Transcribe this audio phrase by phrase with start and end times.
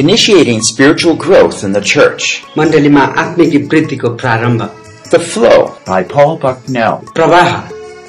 [0.00, 2.22] initiating spiritual growth in the church.
[2.58, 4.68] मण्डलीमा आत्मिक वृद्धिको प्रारम्भ
[5.12, 7.00] The Flow by Paul Bucknell.
[7.14, 7.48] प्रवाह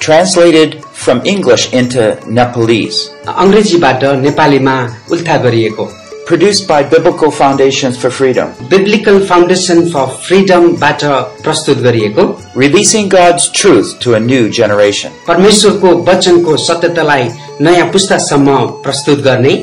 [0.00, 2.04] Translated from English into
[2.38, 3.00] Nepalese.
[3.42, 4.76] अङ्ग्रेजीबाट नेपालीमा
[5.12, 5.88] उल्था गरिएको
[6.26, 8.48] Produced by Biblical Foundations for Freedom.
[8.70, 11.04] Biblical foundation for फ्रिडमबाट
[11.44, 12.24] प्रस्तुत गरिएको
[12.64, 15.10] Releasing God's truth to a new generation.
[15.28, 17.28] परमेश्वरको वचनको सत्यतालाई
[17.60, 19.62] नयाँ पुस्तासम्म प्रस्तुत गर्ने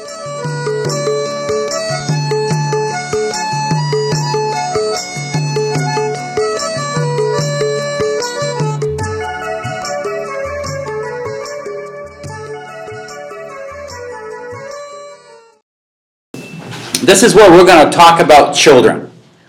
[17.11, 19.01] This is where we're going to talk about children.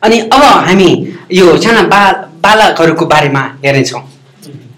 [0.03, 0.89] अनि अब हामी
[1.33, 2.01] यो साना बा
[2.45, 4.03] बालकहरूको बारेमा हेर्नेछौँ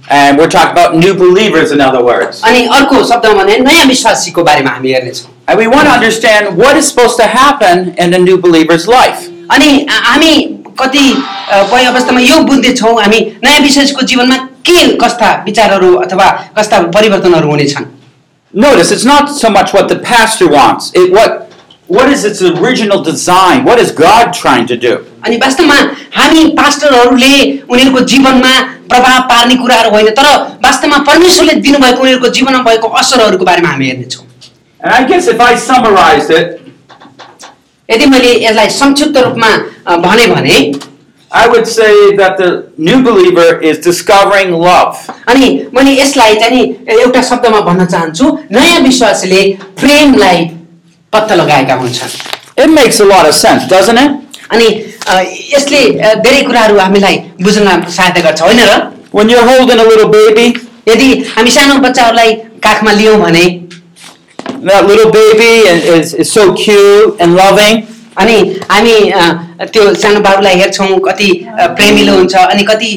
[0.09, 2.41] And we're talking about new believers, in other words.
[2.50, 6.77] अनि अर्को शब्दमा भने नयाँ विश्वासीको बारेमा हामी हेर्नेछौँ And we want to understand what
[6.77, 9.27] is supposed to happen in a new believer's life.
[9.52, 10.34] अनि हामी
[10.80, 11.05] कति
[11.52, 14.38] अ, पय अवस्थामा यो बुझ्दैछौँ हामी नयाँ विश्वासीको जीवनमा
[14.70, 17.85] के कस्ता विचारहरू अथवा कस्ता परिवर्तनहरू हुनेछन्
[18.54, 20.91] Notice it's not so much what the pastor wants.
[20.96, 21.51] It what
[21.88, 23.63] what is its original design?
[23.63, 24.93] What is God trying to do?
[25.27, 25.76] अनि वास्तवमा
[26.18, 27.35] हामी पास्टरहरूले
[27.71, 28.54] उनीहरूको जीवनमा
[28.91, 30.27] प्रभाव पार्ने कुराहरू होइन तर
[30.66, 34.26] वास्तवमा परमेश्वरले दिनुभएको उनीहरूको जीवनमा भएको असरहरूको बारेमा हामी हेर्नेछौँ
[34.80, 36.60] And I guess if I summarized it,
[37.90, 39.48] यदि मैले यसलाई संक्षिप्त रूपमा
[39.88, 40.57] अ, भने भने
[41.32, 44.96] I would say that the new believer is discovering love.
[45.27, 49.41] अनि मैले यसलाई चाहिँ नि एउटा शब्दमा भन्न चाहन्छु नयाँ विश्वासले
[49.82, 50.46] प्रेमलाई
[51.13, 52.13] पत्ता लगाएका हुन्छन्
[52.57, 54.10] It makes a lot of sense, doesn't it?
[54.52, 54.66] अनि
[55.55, 55.80] यसले
[56.24, 58.80] धेरै कुराहरू हामीलाई बुझ्न सहायता गर्छ होइन र
[59.13, 60.46] When you're holding a little baby,
[60.88, 62.33] यदि हामी सानो बच्चाहरूलाई
[62.65, 63.45] काखमा लियौँ भने
[64.69, 65.53] that little baby
[65.94, 67.83] is, is so cute and loving.
[68.19, 68.37] अनि
[68.71, 68.94] हामी
[69.72, 71.31] त्यो सानो बाबुलाई हेर्छौँ कति
[71.77, 72.91] प्रेमिलो हुन्छ अनि कति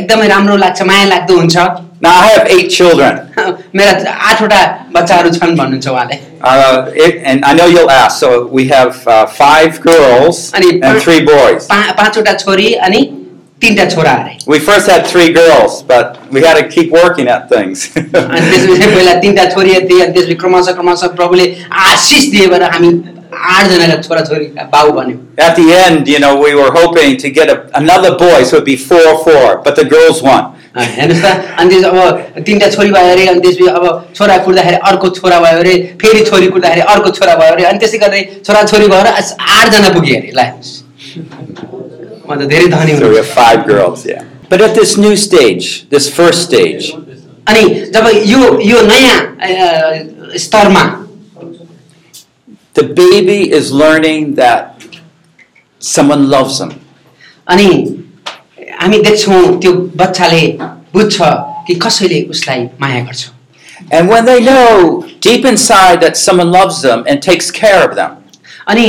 [0.00, 1.56] एकदमै राम्रो लाग्छ माया लाग्दो हुन्छ
[2.03, 3.19] Now I have eight children.
[3.75, 3.91] मेरा
[4.31, 4.61] आठवटा
[4.95, 8.19] बच्चाहरू छन् भन्नुहुन्छ उहाँले Uh, it, and I know you'll ask.
[8.19, 11.67] So we have uh, five girls अनि and three boys.
[11.71, 13.01] पा पाँचवटा छोरी अनि
[13.61, 17.49] तिनवटा छोरा अरे We first had three girls, but we had to keep working at
[17.49, 17.87] things.
[17.97, 21.47] अनि त्यसपछि पहिला तिनवटा छोरी थिए अनि त्यसपछि क्रमशः क्रमशः प्रभुले
[21.87, 22.91] आशिष दिए भएर हामी
[23.55, 24.45] आठजनाका छोराछोरी
[24.75, 28.43] बाउ भन्यौँ at the end, you know, we were hoping to get a, another boy,
[28.43, 30.52] so it'd be four four, but the girls won.
[30.75, 31.27] अँ, हेर्नुहोस् त
[31.59, 33.85] अनि त्यस अब तिनवटा छोरी भयो अरे अनि त्यसपछि अब
[34.17, 37.97] छोरा कुर्दाखेरि अर्को छोरा भयो अरे फेरि छोरी कुर्दाखेरि अर्को छोरा भयो अरे अनि त्यसै
[38.03, 40.73] गर्दै छोरा छोरी भएर आस- आठजना पुग्यो अरे ल हेर्नुहोस्
[42.29, 44.23] म त धेरै धनी So we हुनु have five girls, yeah.
[44.49, 46.85] But at this new stage, this first stage,
[47.49, 47.63] अनि
[47.95, 50.83] जब यो यो नयाँ अ, स्तरमा
[52.75, 54.85] the baby is learning that
[55.81, 56.71] someone loves them.
[57.47, 57.67] अनि
[58.83, 59.71] हामी देख्छौँ त्यो
[60.03, 60.41] बच्चाले
[60.93, 61.17] बुझ्छ
[61.67, 63.27] कि कसैले उसलाई माया गर्छ
[63.95, 68.15] And when they know deep inside that someone loves them and takes care of them,
[68.71, 68.85] अनि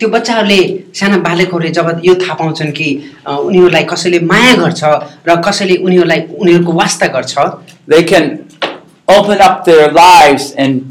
[0.00, 0.58] त्यो बच्चाहरूले
[1.00, 2.88] साना बालकहरूले जब यो थाहा पाउँछन् कि
[3.26, 4.82] अ, उनीहरूलाई कसैले माया गर्छ
[5.28, 7.34] र कसैले उनीहरूलाई उनीहरूको वास्ता गर्छ
[7.94, 8.28] they can
[9.08, 10.86] open up their lives and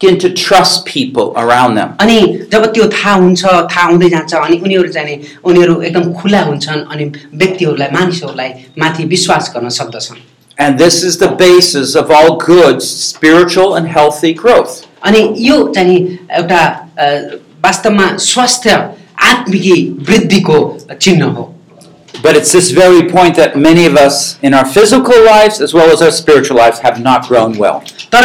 [0.00, 1.94] begin to trust people around them.
[2.00, 2.18] अनि
[2.52, 6.82] जब त्यो थाहा हुन्छ थाहा हुँदै जान्छ अनि उनीहरू चाहिँ नि उनीहरू एकदम खुला हुन्छन्
[6.92, 7.04] अनि
[7.42, 10.18] व्यक्तिहरूलाई मानिसहरूलाई माथि विश्वास गर्न सक्दछन्
[10.58, 14.74] And this is the basis of all good spiritual and healthy growth.
[15.06, 16.60] अनि यो चाहिँ नि एउटा
[16.98, 17.06] अ,
[17.64, 18.70] वास्तवमा स्वास्थ्य
[19.30, 19.76] आत्मिकी
[20.10, 20.56] वृद्धिको
[21.00, 21.44] चिन्ह हो
[22.24, 25.90] But it's this very point that many of us in our physical lives as well
[25.94, 27.82] as our spiritual lives have not grown well.
[28.14, 28.24] तर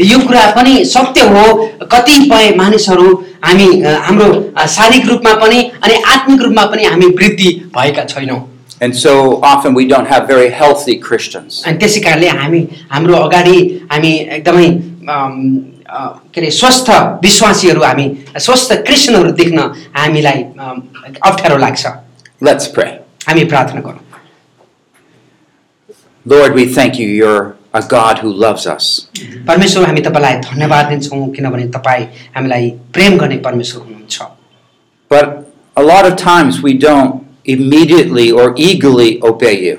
[0.00, 1.44] यो कुरा पनि सत्य हो
[1.92, 3.08] कतिपय मानिसहरू
[3.44, 8.40] हामी अ, हाम्रो अ, शारीरिक रूपमा पनि अनि आत्मिक रूपमा पनि हामी वृद्धि भएका छैनौँ
[8.82, 9.12] And so
[9.44, 11.62] often we don't have very healthy Christians.
[11.66, 12.60] अनि त्यसै कारणले हामी
[12.92, 13.58] हाम्रो अगाडि
[13.92, 14.66] हामी एकदमै
[15.16, 15.34] अम,
[15.88, 16.90] अ, के अरे स्वस्थ
[17.24, 18.10] विश्वासीहरू हामी
[18.46, 20.82] स्वस्थ क्रिस्चियनहरू देख्न हामीलाई अम,
[21.30, 21.86] अप्ठ्यारो लाग्छ
[22.50, 22.90] Let's pray.
[23.28, 24.08] हामी प्रार्थना गरौँ
[26.26, 27.08] Lord, we thank you.
[27.08, 29.08] You're a God who loves us.
[29.48, 32.04] परमेश्वर हामी तपाईँलाई धन्यवाद दिन्छौँ किनभने तपाईँ
[32.36, 34.26] हामीलाई प्रेम गर्ने परमेश्वर हुनुहुन्छ
[35.10, 39.76] But a lot of times we don't immediately or eagerly obey you.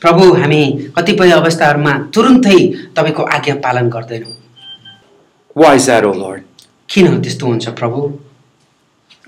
[0.00, 0.62] प्रभु हामी
[0.98, 2.58] कतिपय अवस्थाहरूमा तुरुन्तै
[2.96, 4.34] तपाईँको आज्ञा पालन गर्दैनौँ
[5.54, 6.44] Why is that, O Lord?
[6.88, 8.12] किन त्यस्तो हुन्छ प्रभु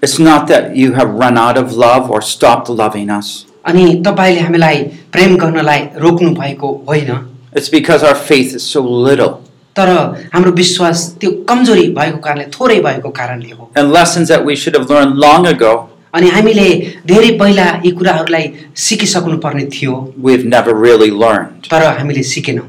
[0.03, 3.47] It's not that you have run out of love or stopped loving us.
[3.69, 4.83] अनि तपाईँले हामीलाई
[5.13, 7.11] प्रेम गर्नलाई रोक्नु भएको होइन
[7.55, 9.33] It's because our faith is so little.
[9.77, 9.89] तर
[10.35, 14.77] हाम्रो विश्वास त्यो कमजोरी भएको कारणले थोरै भएको कारणले हो and lessons that we should
[14.79, 15.73] have learned long ago,
[16.15, 16.69] अनि हामीले
[17.07, 18.53] धेरै पहिला यी कुराहरूलाई
[18.89, 19.97] सिकिसक्नु पर्ने थियो
[20.27, 21.71] we've never really learned.
[21.71, 22.69] तर हामीले सिकेनौँ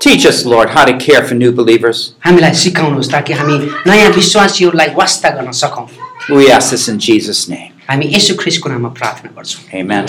[0.00, 1.98] Teach us, Lord, how to care for new believers.
[2.26, 3.56] हामीलाई सिकाउनुहोस् ताकि हामी
[3.86, 5.86] नयाँ विश्वासीहरूलाई वास्ता गर्न सकौँ
[6.30, 7.72] We ask this in Jesus' name.
[7.90, 10.06] हामी यसो ख्रिसको नाममा प्रार्थना गर्छौँ Amen.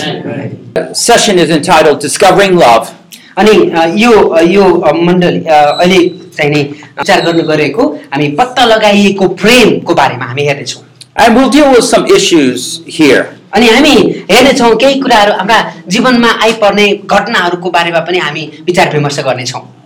[0.77, 2.89] The session is entitled Discovering Love.
[3.38, 6.00] अनि अ, यो अ, यो अ, मण्डली अ, अहिले
[6.38, 6.61] चाहिँ नि
[7.00, 10.83] विचार गर्नु गएको हामी पत्ता लगाइएको प्रेमको बारेमा हामी हेर्नेछौँ
[11.21, 12.65] And we'll deal with some issues
[12.97, 13.23] here.
[13.56, 13.94] अनि हामी
[14.31, 15.59] हेर्नेछौँ केही कुराहरू हाम्रा
[15.95, 19.61] जीवनमा आइपर्ने घटनाहरूको बारेमा पनि हामी विचार विमर्श गर्नेछौँ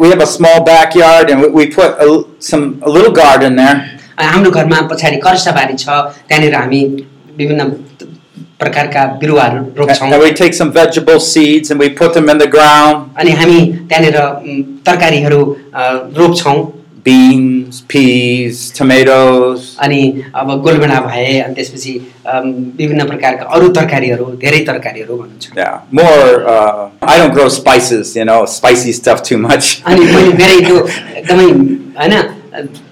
[0.00, 2.06] We have a small backyard and we- we put a,
[2.50, 3.76] some, a little garden there.
[4.18, 5.88] अनि हाम्रो घरमा पछाडि कर्साबारी छ
[6.28, 6.80] त्यहाँनिर हामी
[7.38, 7.68] विभिन्न
[8.62, 12.48] प्रकारका बिरुवाहरू रोप्छौँ And we take some vegetable seeds and we put them in the
[12.56, 15.40] ground अनि हामी त्यहाँनिर उम्, तरकारीहरू
[15.74, 15.82] अ,
[16.18, 16.56] रोप्छौँ
[17.06, 19.62] beans, peas, tomatoes.
[19.84, 20.00] अनि
[20.40, 21.94] अब गोलबेडा भए अनि त्यसपछि
[22.26, 22.44] अम,
[22.78, 26.46] विभिन्न प्रकारका अरू तरकारीहरू धेरै तरकारीहरू भन्नुहुन्छ Yeah, more.
[26.52, 29.72] Uh, I don't grow spices, you know, spicy stuff too much.
[29.86, 30.78] अनि मैले धेरै त्यो
[31.16, 31.50] एकदमै
[31.98, 32.14] होइन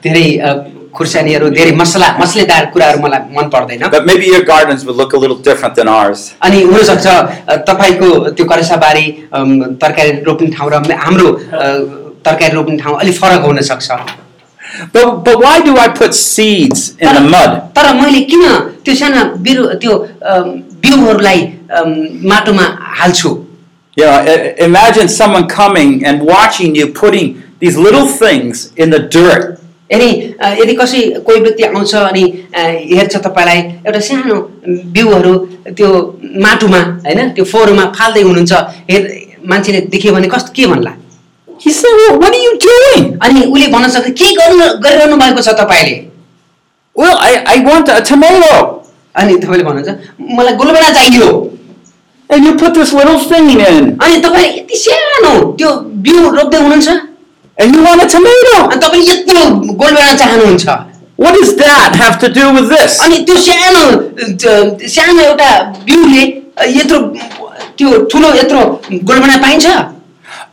[0.04, 0.52] धेरै अ,
[0.98, 5.20] खुर्सानीहरू धेरै मसला मसलेदार कुराहरू मलाई मन पर्दैन But maybe your gardens would look a
[5.24, 6.32] little different than ours.
[6.42, 11.28] अनि हुनसक्छ अ, तपाईँको त्यो करेसाबारी अम, तरकारी रोप्ने ठाउँ र हाम्रो
[11.62, 13.97] अ, तरकारी रोप्ने ठाउँ अलिक फरक हुनसक्छ
[14.93, 17.51] But, but why do I put seeds in the mud?
[17.75, 18.41] तर मैले किन
[18.85, 19.93] त्यो साना बिरु त्यो
[20.85, 21.39] बिउहरूलाई
[22.31, 22.65] माटोमा
[23.01, 23.29] हाल्छु
[23.97, 27.27] i- imagine someone coming and watching you putting
[27.61, 29.45] these little things in the dirt.
[29.93, 30.09] यदि
[30.41, 32.23] अ, यदि कसै कोही व्यक्ति आउँछ अनि
[32.97, 34.35] हेर्छ तपाईँलाई एउटा सानो
[34.97, 35.33] बिउहरू
[35.77, 35.89] त्यो
[36.45, 38.53] माटोमा होइन त्यो फोहोरमा फाल्दै हुनुहुन्छ
[38.91, 39.01] हेर
[39.51, 40.91] मान्छेले देख्यो भने कस्तो के भन्ला
[41.59, 43.17] He said, Well, what are you doing?
[43.25, 45.95] अनि उसले भन्न सक्छ के गर्नु गरिरहनु भएको छ तपाईँले
[46.95, 48.53] Well, I, I want a tomato.
[49.15, 49.89] अनि तपाईँले भन्नुहुन्छ
[50.39, 51.29] मलाई गोलबेडा चाहियो
[52.29, 53.97] And you put this little thing in.
[54.03, 55.71] अनि तपाईँले यति सानो त्यो
[56.07, 56.89] बिउ रोप्दै हुनुहुन्छ
[57.57, 58.55] And you want a tomato.
[58.71, 59.43] अनि तपाईँले यत्रो
[59.83, 60.67] गोलबेडा चाहनुहुन्छ
[61.17, 62.99] What does that have to do with this?
[63.05, 63.83] अनि त्यो सानो
[64.43, 65.49] त्यो सानो एउटा
[65.87, 66.23] बिउले
[66.79, 66.99] यत्रो
[67.79, 68.61] त्यो ठुलो यत्रो
[69.11, 69.65] गोलबेडा पाइन्छ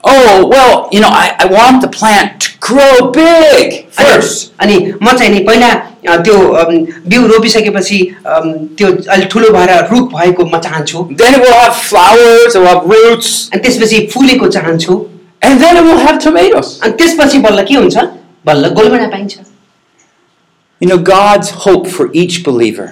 [0.03, 4.51] Oh, well, you know, I, I want the plant to grow big first.
[4.61, 5.69] अनि म चाहिँ नि पहिला
[6.07, 6.77] अ, त्यो अम,
[7.13, 7.99] बिउ रोपिसकेपछि
[8.35, 12.59] अम, त्यो अलिक ठुलो भएर रुख भएको म चाहन्छु Then it will have flowers, it
[12.59, 14.97] will have roots, अनि त्यसपछि फुलेको चाहन्छु
[15.41, 16.79] and then it will have tomatoes.
[16.83, 17.97] अनि त्यसपछि बल्ल के हुन्छ
[18.45, 19.37] बल्ल गोलबेडा पाइन्छ
[20.81, 22.87] You know, God's hope for each believer.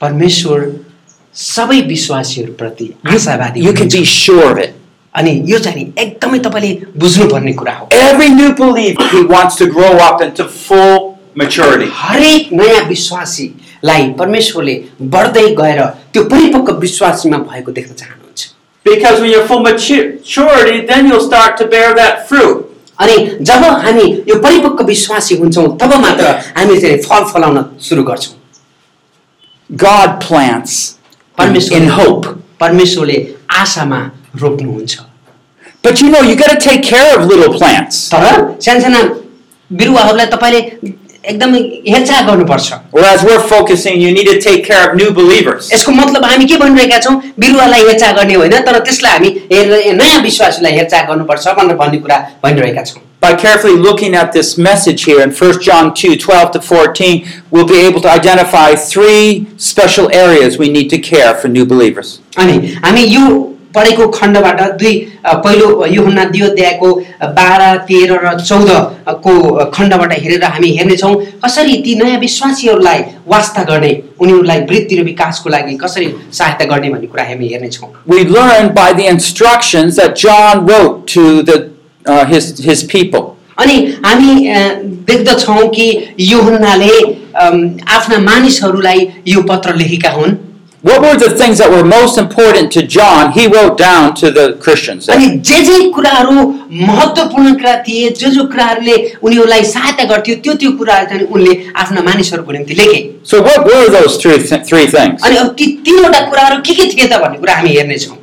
[0.00, 0.62] परमेश्वर
[1.34, 4.69] सबै विश्वासीहरूप्रति आशावादी You can हुनुहुन्छ। be sure of it.
[5.15, 9.91] अनि यो चाहिँ एकदमै तपाईँले बुझ्नुपर्ने कुरा हो Every new believer, he wants to grow
[10.07, 11.89] up into full maturity.
[11.95, 14.75] हरेक नयाँ विश्वासीलाई परमेश्वरले
[15.15, 15.81] बढ्दै गएर
[16.13, 18.49] त्यो परिपक्व विश्वासीमा भएको देख्न चाहनुहुन्छ
[18.85, 22.67] Because when you're full maturity, then you'll start to bear that fruit.
[23.01, 23.17] अनि
[23.49, 26.25] जब हामी यो परिपक्व विश्वासी हुन्छौँ तब मात्र
[26.57, 28.35] हामी चाहिँ फल फलाउन सुरु गर्छौँ
[29.69, 32.25] God plants in, परमेश्वर in hope.
[32.59, 33.19] परमेश्वरले
[33.59, 33.99] आशामा
[34.42, 34.98] रोप्नुहुन्छ
[35.82, 37.98] But you know, you got to take care of little plants.
[38.14, 39.00] तर सानसाना
[39.70, 40.60] बिरुवाहरूलाई तपाईँले
[41.30, 45.70] एकदमै हेरचाह गर्नुपर्छ Whereas we're focusing, you need to take care of new believers.
[45.72, 50.20] यसको मतलब हामी के भनिरहेका छौँ बिरुवालाई हेरचाह गर्ने होइन तर त्यसलाई हामी हेरेर नयाँ
[50.22, 55.20] विश्वासीलाई हेरचाह गर्नुपर्छ भनेर भन्ने कुरा भनिरहेका छौँ By carefully looking at this message here
[55.22, 60.58] in 1 John 2 12 to 14, we'll be able to identify three special areas
[60.58, 62.18] we need to care for new believers.
[62.38, 63.26] अनि हामी यो
[63.75, 64.93] पढेको खण्डबाट दुई
[65.43, 66.89] पहिलो युहन्ना दियोध्यायको
[67.39, 69.33] बाह्र तेह्र र चौधको
[69.77, 71.13] खण्डबाट हेरेर हामी हेर्नेछौँ
[71.45, 77.07] कसरी ती नयाँ विश्वासीहरूलाई वास्ता गर्ने उनीहरूलाई वृद्धि र विकासको लागि कसरी सहायता गर्ने भन्ने
[77.13, 81.57] कुरा हामी हेर्नेछौँ We learn by the instructions that John wrote to the,
[82.05, 83.23] uh, his, his people.
[83.61, 83.75] अनि
[84.05, 84.29] हामी
[85.07, 85.87] देख्दछौँ कि
[86.19, 86.93] युहन्नाले
[87.41, 87.57] अम,
[87.95, 90.33] आफ्ना मानिसहरूलाई यो पत्र लेखेका हुन्
[90.86, 93.32] What were the things that were most important to John?
[93.36, 95.08] He wrote down to the Christians.
[95.10, 96.34] अनि जे जे कुराहरू
[96.82, 102.02] महत्त्वपूर्ण कुरा थिए जो जो कुराहरूले उनीहरूलाई सहायता गर्थ्यो त्यो त्यो कुराहरू चाहिँ उनले आफ्ना
[102.10, 103.00] मानिसहरूको निम्ति लेखे
[103.30, 105.24] So, what were those three, th- three things?
[105.26, 108.16] अनि अब ती तिनवटा कुराहरू के के थिए त भन्ने कुरा हामी हेर्नेछौँ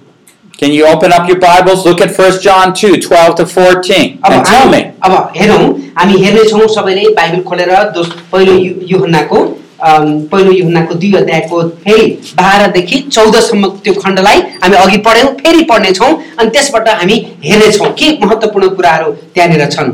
[0.61, 1.83] Can you open up your Bibles?
[1.85, 4.81] Look at 1 John 2 12 to 14 अब and tell हामी me.
[5.03, 5.59] अब हेरौँ
[5.97, 12.06] हामी हेर्नेछौँ सबैले बाइबल खोलेर दोस पहिलो यु युहन्नाको अम, पहिलो युहन्नाको दुई अध्यायको फेरि
[12.36, 18.68] बाह्रदेखि चौधसम्म त्यो खण्डलाई हामी अघि पढ्यौँ फेरि पढ्नेछौँ अनि त्यसबाट हामी हेर्नेछौँ के महत्त्वपूर्ण
[18.76, 19.92] कुराहरू त्यहाँनिर छन्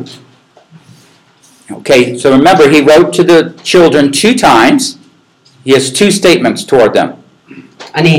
[1.68, 4.98] Okay, so remember, he wrote to the children two times.
[5.66, 7.12] He has two statements toward them.
[7.96, 8.12] अनि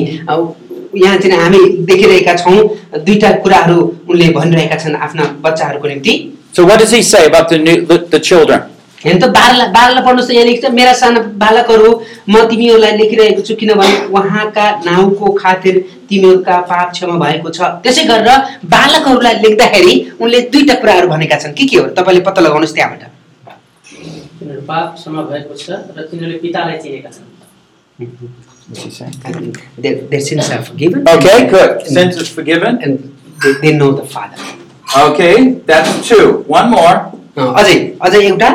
[0.95, 2.57] यहाँ चाहिँ हामी देखिरहेका छौँ
[3.05, 6.15] दुईटा कुराहरू उनले भनिरहेका छन् आफ्ना बच्चाहरूको निम्ति
[6.53, 8.61] So, what does he say about the, new, the, the children?
[9.03, 11.89] हेर्नु त बाललाई बाललाई पढ्नुहोस् त यहाँ लेख्छ मेरा साना बालकहरू
[12.29, 15.75] म तिमीहरूलाई लेखिरहेको छु किनभने उहाँका नाउँको खातिर
[16.09, 18.29] तिमीहरूका पाप क्षमा भएको छ त्यसै गरेर
[18.75, 23.03] बालकहरूलाई लेख्दाखेरि उनले दुईटा कुराहरू भनेका छन् के के हो तपाईँले पत्ता लगाउनुहोस् त्यहाँबाट
[24.71, 25.65] पाप क्षमा भएको छ
[25.97, 27.27] र तिनीहरूले पितालाई चिनेका छन्?
[29.77, 31.07] Their, sins are forgiven.
[31.07, 31.85] Okay, good.
[31.85, 32.81] Sins is forgiven.
[32.81, 34.37] And they, they know the Father.
[34.97, 36.43] Okay, that's two.
[36.47, 36.95] One more.
[37.37, 38.49] अझै अझै एउटा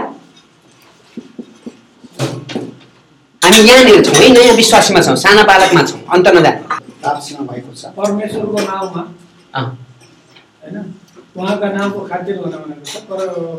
[3.42, 8.58] हामी यहाँनिर छौँ है नयाँ विश्वासमा छौँ साना बालकमा छौँ अन्त नजानु भएको छ। परमेश्वरको
[8.60, 9.02] नाउँमा।
[9.54, 9.64] अँ,
[10.62, 10.76] होइन?
[11.36, 13.18] उहाँका नामको खातिर हुन भनेको छ पर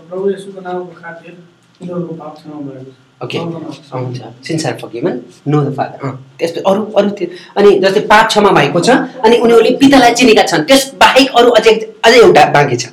[0.09, 1.33] प्रभु येशूको नामको खातिर
[1.81, 5.13] उनीहरूको पाप क्षमा भएको छ। ओके। उहाँको नाउँको अँ, हुन्छ sins are forgiven
[5.47, 8.89] know the father अँ। त्यसपछि अरू अरू त्यो अनि जस्तै पाप क्षमा भएको छ
[9.25, 11.73] अनि उनीहरूले पितालाई चिनेका छन् त्यस बाहेक अरू अझै
[12.05, 12.85] अझै एउटा बाँकी छ।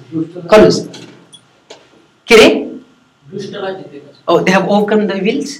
[2.29, 2.49] के रे?
[3.27, 5.51] दुष्टलाई जितेका छन्। ओ they have overcome the wills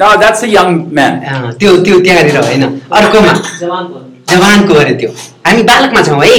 [0.00, 1.20] No, that's the young men.
[1.58, 2.62] त्यो त्यो त्यहाँनिर होइन
[3.00, 5.10] अर्कोमा जवान भन्नु जवानको अरे त्यो
[5.46, 6.38] हामी बालकमा छौँ है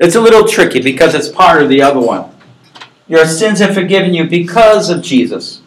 [0.00, 2.24] It's a little tricky because it's part of the other one.
[3.08, 5.60] Your sins are forgiven you because of Jesus'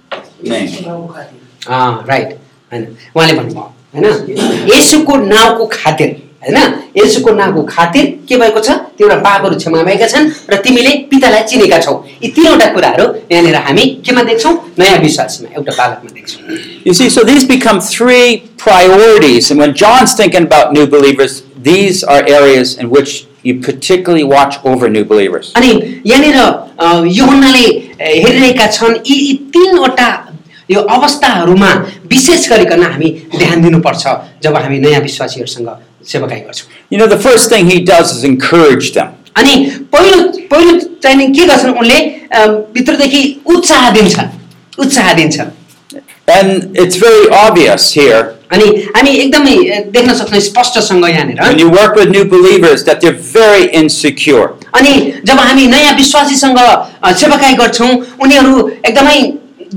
[0.44, 0.68] name.
[0.68, 2.38] यसको नाउँको खातिर अँ, राइट
[2.72, 2.84] होइन
[3.16, 3.62] उहाँले भन्नुभयो
[3.94, 6.59] होइन यसुको नाउँको खातिर होइन
[6.97, 11.79] यसुको नाउँको खातिर के भएको छ तिम्रो पापहरू क्षमा भएका छन् र तिमीले पितालाई चिनेका
[11.81, 16.43] छौ यी तिनवटा कुराहरू यहाँनिर हामी केमा देख्छौँ नयाँ विश्वासमा एउटा बालकमा देख्छौँ
[16.87, 19.51] You see, so these become three priorities.
[19.51, 24.59] And when John's thinking about new believers, these are areas in which you particularly watch
[24.65, 25.53] over new believers.
[25.57, 26.37] अनि यहाँनिर
[27.19, 27.67] युहन्नाले
[28.03, 30.11] हेरिरहेका छन् यी यी तिनवटा
[30.71, 31.73] यो अवस्थाहरूमा
[32.13, 34.07] विशेष गरिकन हामी ध्यान दिनुपर्छ
[34.43, 35.69] जब हामी नयाँ विश्वासीहरूसँग
[36.13, 39.09] सेवाकाई गर्छौँ You know, the first thing he does is encourage them.
[39.37, 39.55] अनि
[39.93, 41.99] पहिलो पहिलो चाहिँ नि के गर्छन् उनले
[42.33, 43.23] अ, भित्रदेखि
[43.55, 44.19] उत्साह दिन्छ
[44.79, 45.41] उत्साह दिन्छ
[46.35, 48.21] And it's very obvious here
[48.53, 53.01] अनि हामी एकदमै अ, देख्न सक्छौँ स्पष्टसँग when यहाँनिर you work with new believers that
[53.01, 54.47] they're very insecure.
[54.79, 54.93] अनि
[55.25, 57.91] जब हामी नयाँ विश्वासीसँग अ, सेवाकाई गर्छौँ
[58.23, 59.19] उनीहरू एकदमै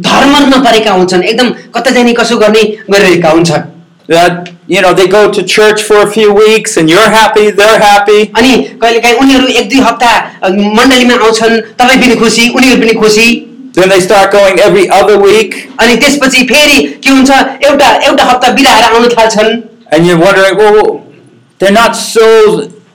[0.10, 3.64] धर्म परेका हुन्छन् एकदम कता जाने कसो गर्ने गरिरहेका हुन्छन्।
[4.09, 7.79] That, you know, they go to church for a few weeks and you're happy, they're
[7.81, 8.21] happy.
[8.39, 8.53] अनि
[8.83, 10.11] कहिलेकाहीँ उनीहरू एक दुई हप्ता
[10.43, 10.49] अ,
[10.79, 13.29] मण्डलीमा आउँछन् तपाईँ पनि खुसी उनीहरू पनि खुसी
[13.77, 17.31] Then they start going every other week अनि त्यसपछि फेरि के हुन्छ
[17.69, 19.63] एउटा एउटा हप्ता बिराएर आउन थाल्छन्
[19.93, 21.07] and you're wondering, well,
[21.59, 22.27] they're not so,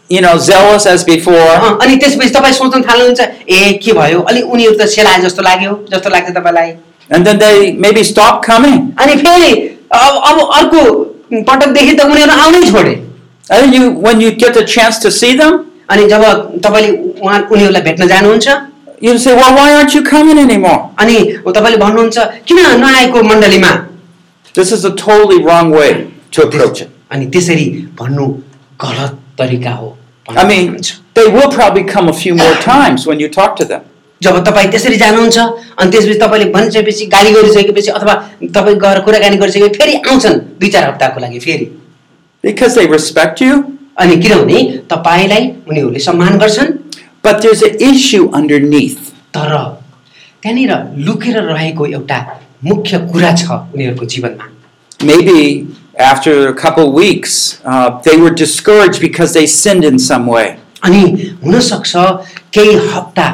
[0.10, 1.48] you know, zealous as before.
[1.56, 5.74] अँ, अनि त्यसपछि तपाईँ सोच्न थाल्नुहुन्छ ए के भयो अलिक उनीहरू त सेलाए जस्तो लाग्यो
[5.94, 6.76] जस्तो लाग्छ तपाईँलाई
[7.10, 8.78] And then they maybe stop coming.
[9.00, 9.52] अनि फेरि
[9.94, 10.82] अब अब अर्को
[11.50, 12.96] पटकदेखि त उनीहरू आउनै छोडे
[13.50, 15.54] And then you, when you get the chance to see them,
[15.90, 16.24] अनि जब
[16.66, 16.92] तपाईँले
[17.22, 18.48] उहाँ उनीहरूलाई भेट्न जानुहुन्छ
[19.00, 20.80] you say, well, why aren't you coming anymore?
[21.00, 21.16] अनि
[21.48, 22.18] तपाईँले भन्नुहुन्छ
[22.48, 23.72] किन नआएको मण्डलीमा
[24.54, 26.90] This is a totally wrong way to approach it.
[27.12, 27.66] अनि त्यसरी
[28.00, 28.26] भन्नु
[28.84, 29.96] गलत तरिका हो
[30.30, 30.76] I mean,
[31.14, 33.84] they will probably come a few more times when you talk to them.
[34.25, 38.15] जब तपाईँ त्यसरी जानुहुन्छ अनि त्यसपछि तपाईँले भनिसकेपछि गाली गरिसकेपछि अथवा
[38.57, 41.67] तपाईँ गएर कुराकानी गरिसकेपछि फेरि आउँछन् दुई चार हप्ताको लागि फेरि
[42.45, 43.57] Because they respect you,
[44.03, 46.73] अनि किनभने तपाईँलाई उनीहरूले सम्मान गर्छन्
[47.25, 48.99] but there's an issue underneath.
[49.35, 49.53] तर
[50.43, 50.73] त्यहाँनिर
[51.07, 52.19] लुकेर रहेको एउटा
[52.65, 54.49] मुख्य कुरा छ उनीहरूको जीवनमा
[55.01, 55.67] Maybe
[55.99, 60.47] after a couple weeks, uh, they were discouraged because they sinned in some way.
[60.85, 61.03] अनि
[61.45, 61.93] हुनसक्छ
[62.55, 63.27] केही हप्ता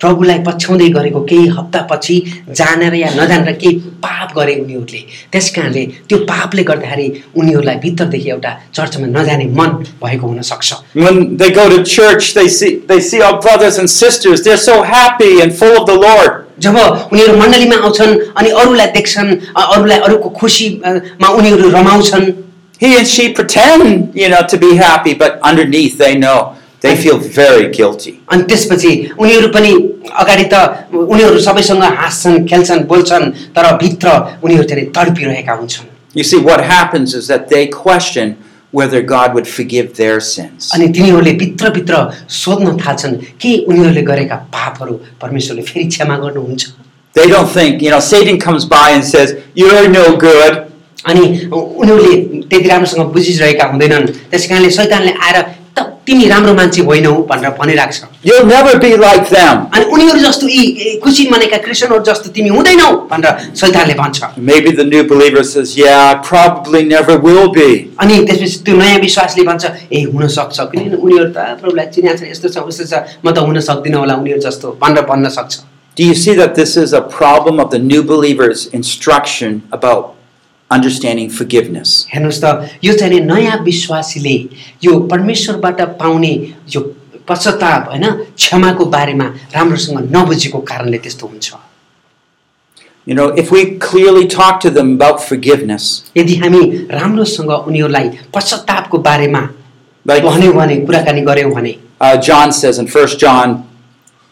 [0.00, 2.16] प्रभुलाई पछ्याउँदै गरेको केही हप्तापछि
[2.58, 5.00] जानेर या नजानेर केही पाप गरे उनीहरूले
[5.32, 9.70] त्यस कारणले त्यो पापले गर्दाखेरि उनीहरूलाई भित्रदेखि एउटा चर्चमा नजाने मन
[10.02, 10.74] भएको हुनसक्छ
[11.04, 14.42] When they go to church, they see they see our brothers and sisters.
[14.44, 16.44] They're so happy and full of the Lord.
[16.66, 16.76] जब
[17.12, 22.30] उनीहरू मण्डलीमा आउँछन् अनि अरूलाई देख्छन् अ, अरूलाई अरूको खुसीमा उनीहरू रमाउँछन्
[22.80, 27.17] He and she pretend, you know, to be happy, but underneath they know they feel
[27.17, 28.13] very guilty.
[28.31, 29.71] अनि त्यसपछि उनीहरू पनि
[30.21, 30.55] अगाडि त
[30.93, 34.07] उनीहरू सबैसँग हाँस्छन् खेल्छन् बोल्छन् तर भित्र
[34.43, 38.35] उनीहरू चाहिँ तडपिरहेका हुन्छन् You see, what happens is that they question
[38.71, 40.69] whether God would forgive their sins.
[40.75, 41.95] अनि तिनीहरूले भित्रभित्र
[42.41, 46.71] सोध्न थाल्छन् के उनीहरूले गरेका पापहरू परमेश्वरले फेरि क्षमा गर्नुहुन्छ
[47.15, 50.53] They don't think, you know, Satan comes by and says, You're no good.
[51.05, 52.15] अनि उनीहरूले
[52.49, 55.56] त्यति राम्रोसँग बुझिरहेका हुँदैनन् त्यस कारणले शैतानले आएर त
[56.07, 59.55] तिमी राम्रो मान्छे होइनौ भनेर भनिरहेको छ You'll never be like them.
[59.75, 64.71] अनि उनीहरू जस्तो यी यी खुसी मनेका क्रिस्चियनहरू जस्तो तिमी हुँदैनौ भनेर शैतानले भन्छ Maybe
[64.79, 67.69] the new believer says, Yeah, I probably never will be.
[68.03, 72.49] अनि त्यसपछि त्यो नयाँ विश्वासले भन्छ ए हुनसक्छ किनभने उनीहरू त प्रभुलाई चिनाएको छ यस्तो
[72.55, 75.61] छ उस्तो छ म त हुन सक्दिनँ होला उनीहरू जस्तो भनेर भन्न सक्छ
[75.95, 80.15] Do you see that this is a problem of the new believer's instruction about
[80.71, 82.07] understanding forgiveness?
[82.13, 84.37] हेर्नुहोस् त यो चाहिँ नि नयाँ विश्वासीले
[84.83, 86.33] यो परमेश्वरबाट पाउने
[86.75, 86.81] यो
[87.27, 88.05] पश्चाताप होइन
[88.37, 91.53] क्षमाको बारेमा राम्रोसँग नबुझेको कारणले त्यस्तो हुन्छ
[93.05, 98.97] You know, if we clearly talk to them about forgiveness, यदि हामी राम्रोसँग उनीहरूलाई पश्चातापको
[99.07, 99.41] बारेमा
[100.05, 103.67] like भन्यौँ भने कुराकानी गऱ्यौँ भने uh, John says in 1 John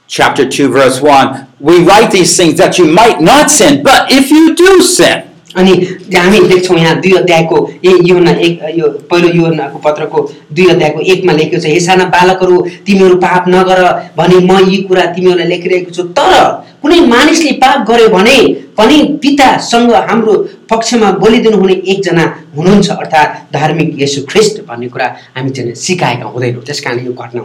[0.07, 4.29] chapter 2 verse 1, we write these things that you might not sin, but if
[4.29, 5.23] you do sin,
[5.56, 5.72] अनि
[6.14, 10.20] हामी देख्छौँ यहाँ दुई अध्यायको ए योना एक यो पहिलो योनाको पत्रको
[10.52, 13.82] दुई अध्यायको एकमा लेखेको छ हे साना बालकहरू तिमीहरू पाप नगर
[14.18, 16.34] भने म यी कुरा तिमीहरूलाई लेखिरहेको छु। तर
[16.82, 18.36] कुनै मानिसले पाप गर्यो भने
[18.78, 20.34] पनि पितासँग हाम्रो
[20.70, 22.24] पक्षमा बोलिदिनु हुने एकजना
[22.56, 27.40] हुनुहुन्छ अर्थात् धार्मिक येशू ख्रिस्ट भन्ने कुरा हामी चाहिँ सिकाएका हुँदैनौँ। त्यस कारणले यो घटना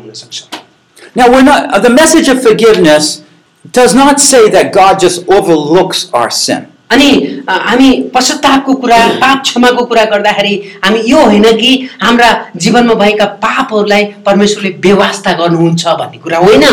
[1.14, 1.90] now we're not, uh, the
[2.30, 2.42] of
[3.72, 6.71] does not say that God just overlooks our sin.
[6.92, 7.10] अनि
[7.50, 14.04] हामी पश्चातापको कुरा पाप क्षमाको कुरा गर्दाखेरि हामी यो होइन कि हाम्रा जीवनमा भएका पापहरूलाई
[14.26, 16.64] परमेश्वरले व्यवस्था गर्नुहुन्छ भन्ने कुरा होइन।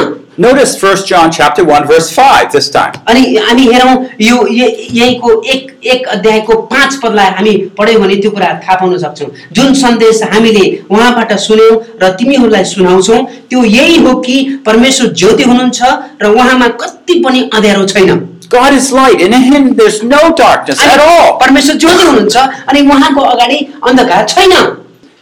[0.42, 2.92] Notice 1 John chapter 1 verse 5 this time.
[3.08, 8.30] अनि हामी हेरौँ यो य- यहीँको एक एक अध्यायको पाँच पदलाई हामी पढ्यौँ भने त्यो
[8.30, 13.18] कुरा थाहा पाउन सक्छौँ। जुन सन्देश हामीले उहाँबाट सुन्यौँ र तिमीहरूलाई सुनाउँछौँ
[13.50, 15.82] त्यो यही हो कि परमेश्वर ज्योति हुनुहुन्छ
[16.22, 20.81] र उहाँमा कति पनि अँध्यारो छैन। God is light, and in Him there's no darkness
[20.87, 21.29] at all.
[21.43, 22.35] परमेश्वर ज्योति हुनुहुन्छ
[22.69, 24.55] अनि उहाँको अगाडि अन्धकार छैन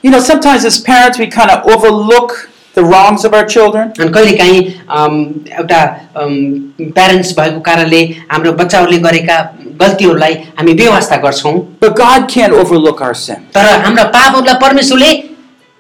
[0.04, 2.32] You know, sometimes as parents we kind of overlook
[2.76, 3.92] the wrongs of our children.
[4.00, 4.62] अनि कहिलेकाहीँ
[4.98, 5.16] अम,
[5.60, 5.82] एउटा
[6.18, 9.38] प्यारेन्ट्स भएको कारणले हाम्रो बच्चाहरूले गरेका
[9.82, 15.12] गल्तीहरूलाई हामी व्यवस्था गर्छौँ But God can't overlook our sin तर हाम्रा पापहरूलाई परमेश्वरले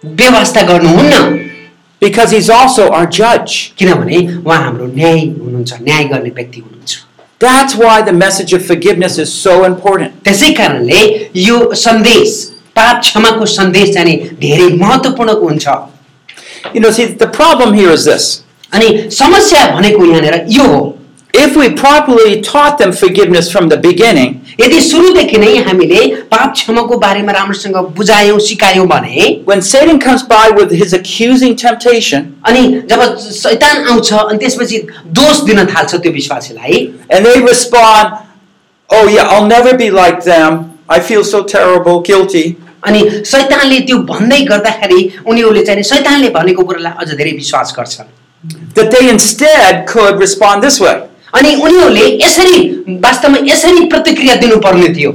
[0.04, 1.40] व्यवस्था गर्नुहुन्न
[2.02, 3.56] because He's also our judge.
[3.78, 6.98] किनभने उहाँ हाम्रो न्याय हुनुहुन्छ न्याय गर्ने व्यक्ति हुनुहुन्छ
[7.40, 10.24] That's why the message of forgiveness is so important.
[10.24, 11.02] त्यसै कारणले
[11.36, 12.36] यो सन्देश
[12.76, 15.68] पाप क्षमाको सन्देश चाहिँ नि धेरै महत्त्वपूर्ण हुन्छ
[16.76, 18.44] You know, see, the problem here is this.
[18.74, 20.82] अनि समस्या भनेको यहाँनिर यो हो
[21.34, 26.00] If we properly taught them forgiveness from the beginning, यदि सुरुदेखि नै हामीले
[26.32, 32.26] पाप क्षमाको बारेमा राम्रोसँग बुझायौँ सिकायौँ भने when Satan comes by with his accusing temptation,
[32.48, 34.82] अनि जब शैतान आउँछ अनि त्यसपछि
[35.20, 38.28] दोष दिन थाल्छ त्यो विश्वासीलाई and they respond,
[38.90, 40.78] Oh, yeah, I'll never be like them.
[40.90, 42.58] I feel so terrible, guilty.
[42.88, 48.20] अनि शैतानले त्यो भन्दै गर्दाखेरि उनीहरूले चाहिँ नि शैतानले भनेको कुरालाई अझ धेरै विश्वास गर्छन्
[48.76, 50.96] That they instead could respond this way
[51.39, 52.59] अनि उनीहरूले यसरी
[53.05, 55.13] वास्तवमा यसरी प्रतिक्रिया दिनुपर्ने थियो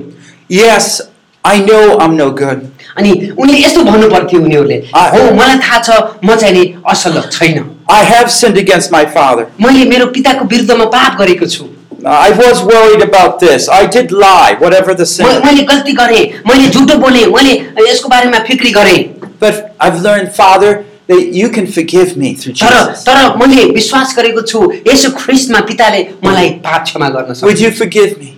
[0.54, 1.02] Yes,
[1.44, 2.64] I know I'm no good.
[2.98, 7.64] अनि उनीले यस्तो भन्नु पर्थ्यो उनीहरूले हो मलाई थाहा छ म चाहिँ नि असल छैन
[7.90, 9.46] I have sinned against my father.
[9.62, 11.70] मैले मेरो पिताको विरुद्धमा पाप गरेको छु
[12.04, 13.70] I was worried about this.
[13.70, 15.26] I did lie, whatever the sin.
[15.46, 17.54] मैले गल्ती गरेँ मैले झुटो बोलेँ मैले
[17.90, 19.00] यसको बारेमा फिक्री गरेँ
[19.40, 20.72] But I've learned, Father,
[21.11, 23.05] that you can forgive me through तर Jesus.
[23.09, 27.71] तर मैले विश्वास गरेको छु यसो ख्रिस्टमा पिताले मलाई पाप क्षमा गर्न Would सक्छ you
[27.83, 28.33] forgive me?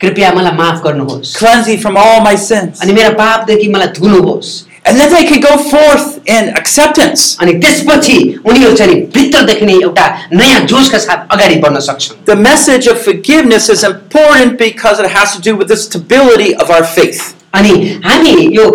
[0.00, 2.80] कृपया मलाई माफ गर्नुहोस् Cleanse me from all my sins.
[2.82, 4.52] अनि मेरो पापदेखि मलाई धुनुहोस्
[4.86, 7.20] And then they can go forth in acceptance.
[7.40, 8.16] अनि त्यसपछि
[8.46, 13.00] उनीहरू चाहिँ नि भित्रदेखि नै एउटा नयाँ जोसका साथ अगाडि बढ्न सक्छन् The message of
[13.00, 17.22] forgiveness is important because it has to do with the stability of our faith.
[17.55, 17.71] अनि
[18.05, 18.65] हामी यो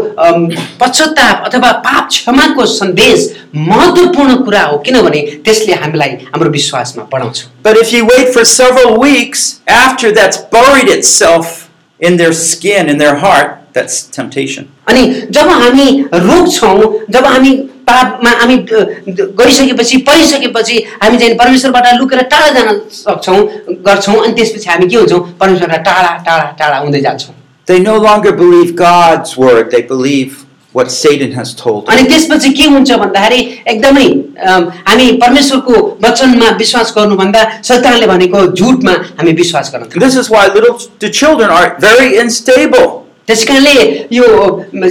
[0.80, 7.76] पश्चाताप अथवा पाप क्षमाको सन्देश महत्त्वपूर्ण कुरा हो किनभने त्यसले हामीलाई हाम्रो विश्वासमा बढाउँछ। But
[7.82, 13.16] if you wait for several weeks after that's buried itself in their skin, in their
[13.16, 14.66] heart, that's temptation.
[14.88, 17.52] अनि जब हामी रोक्छौँ जब हामी
[17.88, 18.56] पापमा हामी
[19.38, 23.38] गरिसकेपछि परिसकेपछि हामी चाहिँ परमेश्वरबाट लुकेर टाढा जान सक्छौँ
[23.86, 25.20] गर्छौँ अनि त्यसपछि हामी के हुन्छौँ?
[25.40, 27.34] परमेश्वरबाट टाढा टाढा टाढा हुँदै जान्छौँ।
[27.65, 30.45] They no longer believe God's word, they believe
[30.77, 32.07] what Satan has told अनि them.
[32.11, 33.39] त्यसपछि के हुन्छ भन्दाखेरि
[33.73, 34.05] एकदमै
[34.49, 40.29] अम, हामी परमेश्वरको वचनमा विश्वास गर्नुभन्दा शैतानले भनेको झुटमा हामी विश्वास गर्न थाल्छौँ This is
[40.35, 42.87] why little the children are very unstable.
[43.27, 43.73] त्यस कारणले
[44.17, 44.27] यो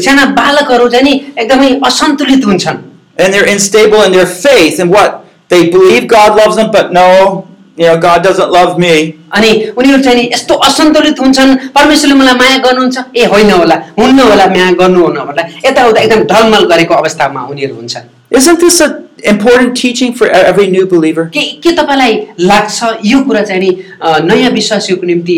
[0.06, 2.76] साना बालकहरू चाहिँ नि एकदमै असन्तुलित हुन्छन्
[3.20, 5.24] And they're unstable in their faith and what?
[5.48, 9.13] They believe God loves them, but no, you know, God doesn't love me.
[9.33, 14.19] अनि उनीहरू चाहिँ नि यस्तो असन्तुलित हुन्छन्। परमेश्वरले मलाई माया गर्नुहुन्छ। ए होइन होला। हुन्न
[14.19, 18.93] होला माया गर्नुहुन्न होला। यताउता एकदम ढलमल गरेको अवस्थामा उनीहरू हुन्छन्। Isn't this an
[19.31, 21.25] important teaching for every new believer?
[21.33, 23.69] के के तपाईँलाई लाग्छ यो कुरा चाहिँ नि
[24.01, 25.37] अ, नयाँ विश्वासीको निम्ति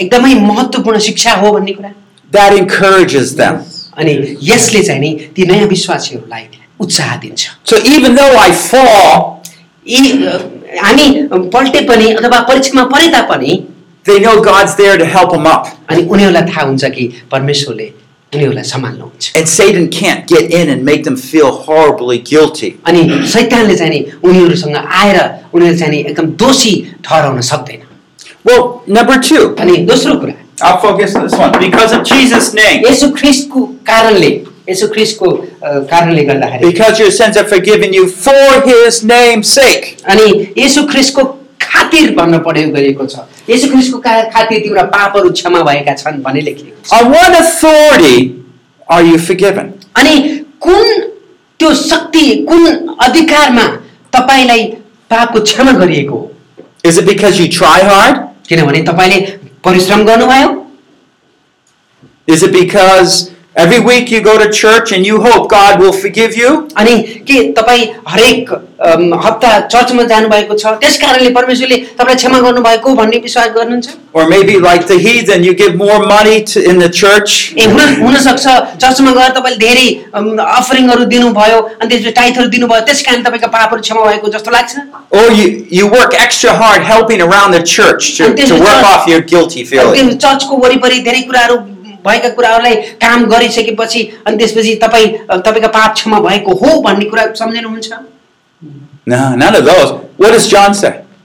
[0.00, 1.92] एकदमै महत्त्वपूर्ण शिक्षा हो भन्ने कुरा?
[2.32, 3.60] That encourages them.
[3.96, 6.48] अनि यसले चाहिँ नि ती नयाँ विश्वासीहरूलाई
[6.80, 9.42] उत्साह दिन्छ। So even though I fall,
[10.83, 11.07] हामी
[11.53, 13.63] पल्टे पनि अथवा परीक्षामा परे तापनि
[14.05, 15.65] they know God's there to help them up.
[15.89, 17.87] अनि उनीहरूलाई थाहा हुन्छ कि परमेश्वरले
[18.33, 22.71] उनीहरूलाई सम्हाल्नुहुन्छ And Satan can't get in and make them feel horribly guilty.
[22.87, 25.19] अनि सैतानले चाहिँ नि उनीहरूसँग आएर
[25.53, 26.73] उनीहरू चाहिँ नि एकदम दोषी
[27.05, 27.85] ठहराउन सक्दैन
[28.47, 31.51] Well, number two, अनि दोस्रो कुरा I'll focus on this one.
[31.59, 34.29] Because of Jesus' name, यसो ख्रिस्टको कारणले
[34.69, 39.85] यसो ख्रिस्टको अ, कारणले गर्दाखेरि because your sins are forgiven you for his name's sake.
[40.13, 41.23] अनि यसो ख्रिस्टको
[41.61, 46.41] खातिर भन्न प्रयोग गरिएको छ यसो ख्रिस्टको का- खातिर तिम्रा पापहरू क्षमा भएका छन् भन्ने
[46.49, 48.17] लेखिएको छ On what authority
[48.87, 49.73] are you forgiven?
[50.01, 50.15] अनि
[50.67, 51.01] कुन
[51.59, 53.65] त्यो शक्ति कुन अधिकारमा
[54.15, 54.63] तपाईँलाई
[55.11, 56.31] पापको क्षमा गरिएको हो
[56.87, 58.17] Is it because you try hard?
[58.49, 59.19] किनभने तपाईँले
[59.65, 60.53] परिश्रम गर्नुभयो
[62.35, 66.35] Is it because every week you go to church and you hope God will forgive
[66.39, 66.49] you?
[66.77, 66.95] अनि
[67.29, 68.51] के तपाईँ हरेक
[68.87, 74.27] अम, हप्ता चर्चमा जानुभएको छ त्यस कारणले परमेश्वरले तपाईँलाई क्षमा गर्नुभएको भन्ने विश्वास गर्नुहुन्छ Or
[74.29, 78.45] maybe like the heathen, you give more money to, in the church ए हुन हुनसक्छ
[78.83, 83.81] चर्चमा गएर तपाईँले धेरै अम, अफरिङहरू दिनुभयो अनि त्यसपछि टाइथहरू दिनुभयो त्यस कारण तपाईँको पापहरू
[83.87, 84.85] क्षमा भएको जस्तो लाग्छ
[85.21, 85.47] Or you,
[85.79, 89.69] you work extra hard helping around the church to, to work off your guilty अनि
[89.73, 89.95] feeling.
[89.97, 91.57] त्यो चर्चको वरिपरि धेरै कुराहरू
[92.06, 97.92] भएका कुराहरूलाई काम गरिसकेपछि अनि त्यसपछि तपाईँ तपाईँको पाप क्षमा भएको हो भन्ने कुरा सम्झिनुहुन्छ?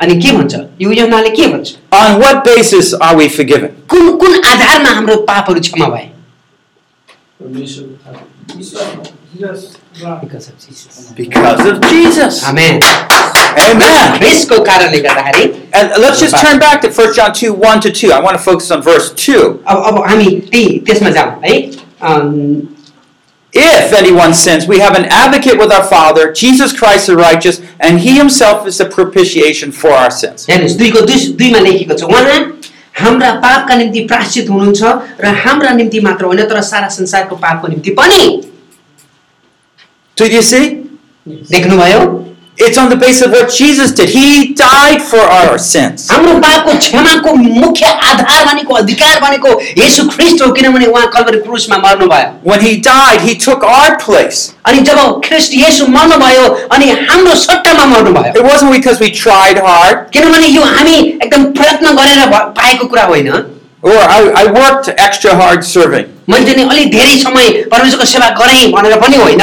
[0.01, 3.69] अनि के भन्छ यो यौनाले के भन्छ On what basis are we forgiven?
[3.89, 6.09] कुन कुन आधारमा हाम्रो पापहरू क्षमा भए
[9.36, 10.20] Jesus, God.
[10.20, 12.42] Because of Jesus.
[12.44, 12.80] Amen
[13.62, 14.18] Amen.
[14.18, 18.12] ख्रिस्टको कारणले गर्दाखेरि And let's just turn back to 1 John 2 1 to 2.
[18.12, 19.40] I want to focus on verse 2.
[19.66, 21.56] अब अब हामी त्यही त्यसमा जाउँ है
[22.02, 22.68] अम,
[23.54, 28.00] If anyone sins, we have an advocate with our Father, Jesus Christ the righteous, and
[28.00, 30.46] he himself is the propitiation for our sins.
[30.50, 32.38] हेर्नुहोस् दुईको दुई दुईमा लेखेको छ उहाँ
[33.00, 34.82] हाम्रा पापका निम्ति प्राश्चित हुनुहुन्छ
[35.20, 38.24] र हाम्रा निम्ति मात्र होइन तर सारा संसारको पापको निम्ति पनि
[40.16, 40.66] Did you see?
[41.28, 42.18] देख्नुभयो
[42.64, 44.10] It's on the basis of what Jesus did.
[44.10, 46.02] He died for our sins.
[46.10, 51.76] हाम्रो पापको क्षमाको मुख्य आधार भनेको अधिकार भनेको येशू ख्रिस्ट हो किनभने उहाँ Kalvari क्रुसमा
[51.86, 54.42] मर्नुभयो When he died, he took our place.
[54.68, 56.44] अनि जब ख्रिस्ट येशू मर्नुभयो
[56.76, 61.96] अनि हाम्रो सट्टामा मर्नुभयो It wasn't because we tried hard किनभने यो हामी एकदम प्रयत्न
[62.02, 63.32] गरेर भ- पाएको कुरा होइन
[63.82, 66.06] or I, I worked extra hard serving.
[66.30, 69.40] मैले चाहिँ अलिक धेरै समय परमेश्वरको सेवा गरेँ भनेर पनि होइन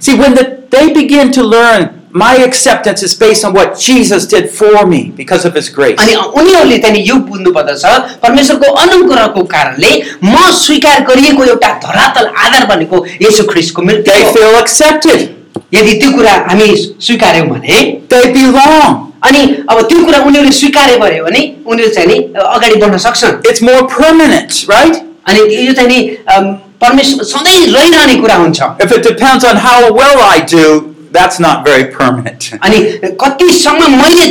[0.00, 4.50] See, when the, they begin to learn my acceptance is based on what Jesus did
[4.50, 5.98] for me because of his grace.
[6.00, 7.84] अनि उनीहरूले चाहिँ यो बुझ्नु पर्दछ
[8.24, 9.92] परमेश्वरको अनुग्रहको कारणले
[10.24, 15.28] म स्वीकार गरिएको एउटा धरातल आधार भनेको येशू ख्रिस्टको मृत्यु They हो। feel accepted.
[15.74, 16.68] यदि त्यो कुरा हामी
[17.06, 17.78] स्वीकार्यौँ भने
[18.12, 18.98] They belong.
[19.26, 23.62] अनि अब त्यो कुरा उनीहरूले स्वीकार्य गर्यो भने उनीहरू चाहिँ नि अगाडि बढ्न सक्छन् It's
[23.70, 25.00] more permanent, right?
[25.28, 25.98] अनि यो चाहिँ नि
[26.34, 30.66] अम, परमेश्वर सधैँ रहिरहने कुरा हुन्छ If it depends on how well I do,
[31.12, 32.50] that's not very permanent.
[32.62, 32.80] अनि
[33.22, 34.26] कतिसम्म मैले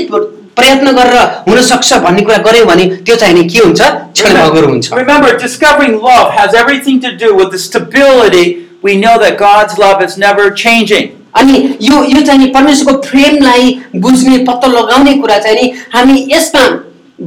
[0.56, 4.92] प्रयत्न गरेर हुन सक्छ भन्ने कुरा गऱ्यो भने त्यो चाहिँ नि के हुन्छ क्षणभङ्गुर हुन्छ
[4.94, 8.46] Remember, discovering love has everything to do with the stability.
[8.84, 11.10] We know that God's love is never changing.
[11.40, 16.64] अनि यो यो चाहिँ नि परमेश्वरको प्रेमलाई बुझ्ने पत्तो लगाउने कुरा चाहिँ नि हामी यसमा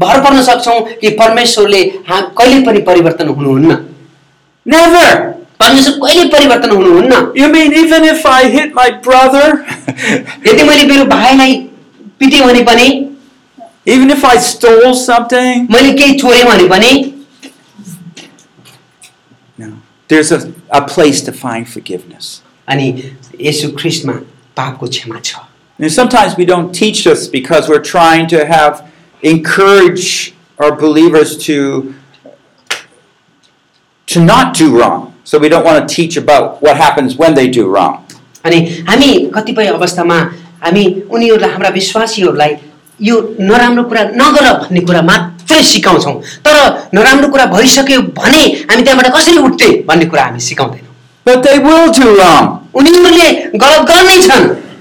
[0.03, 3.77] भर पर्न सक्छौँ कि परमेश्वरले हा कहिले पनि परिवर्तन हुनुहुन्न
[6.03, 9.47] कहिले परिवर्तन हुनुहुन्न You mean even if I hit my brother,
[10.47, 11.57] यदि मैले मेरो भाइलाई
[12.21, 12.89] पिटेँ भने पनि
[13.87, 15.67] even if I stole something?
[15.71, 16.93] मैले केही चोरेँ भने पनि
[19.59, 19.73] No.
[20.09, 22.41] There's a, a place to find forgiveness.
[22.69, 22.93] अनि
[23.41, 24.13] यसु ख्रिस्टमा
[24.57, 25.37] पापको क्षमा छ
[25.79, 28.89] And sometimes we don't teach this because we're trying to have
[29.23, 31.95] encourage our believers to
[34.10, 35.14] to not do wrong.
[35.24, 37.94] So we don't want to teach about what happens when they do wrong.
[38.46, 40.18] अनि हामी कतिपय अवस्थामा
[40.66, 42.56] हामी उनीहरूलाई हाम्रा विश्वासीहरूलाई
[43.00, 46.56] यो नराम्रो कुरा नगर भन्ने कुरा मात्रै सिकाउँछौँ तर
[46.94, 50.88] नराम्रो कुरा भइसक्यो भने हामी त्यहाँबाट कसरी उठ्ने भन्ने कुरा हामी सिकाउँदैनौँ
[51.26, 52.46] But they will do wrong.
[52.80, 53.30] उनीहरूले
[53.62, 54.46] गलत गर्नै छन्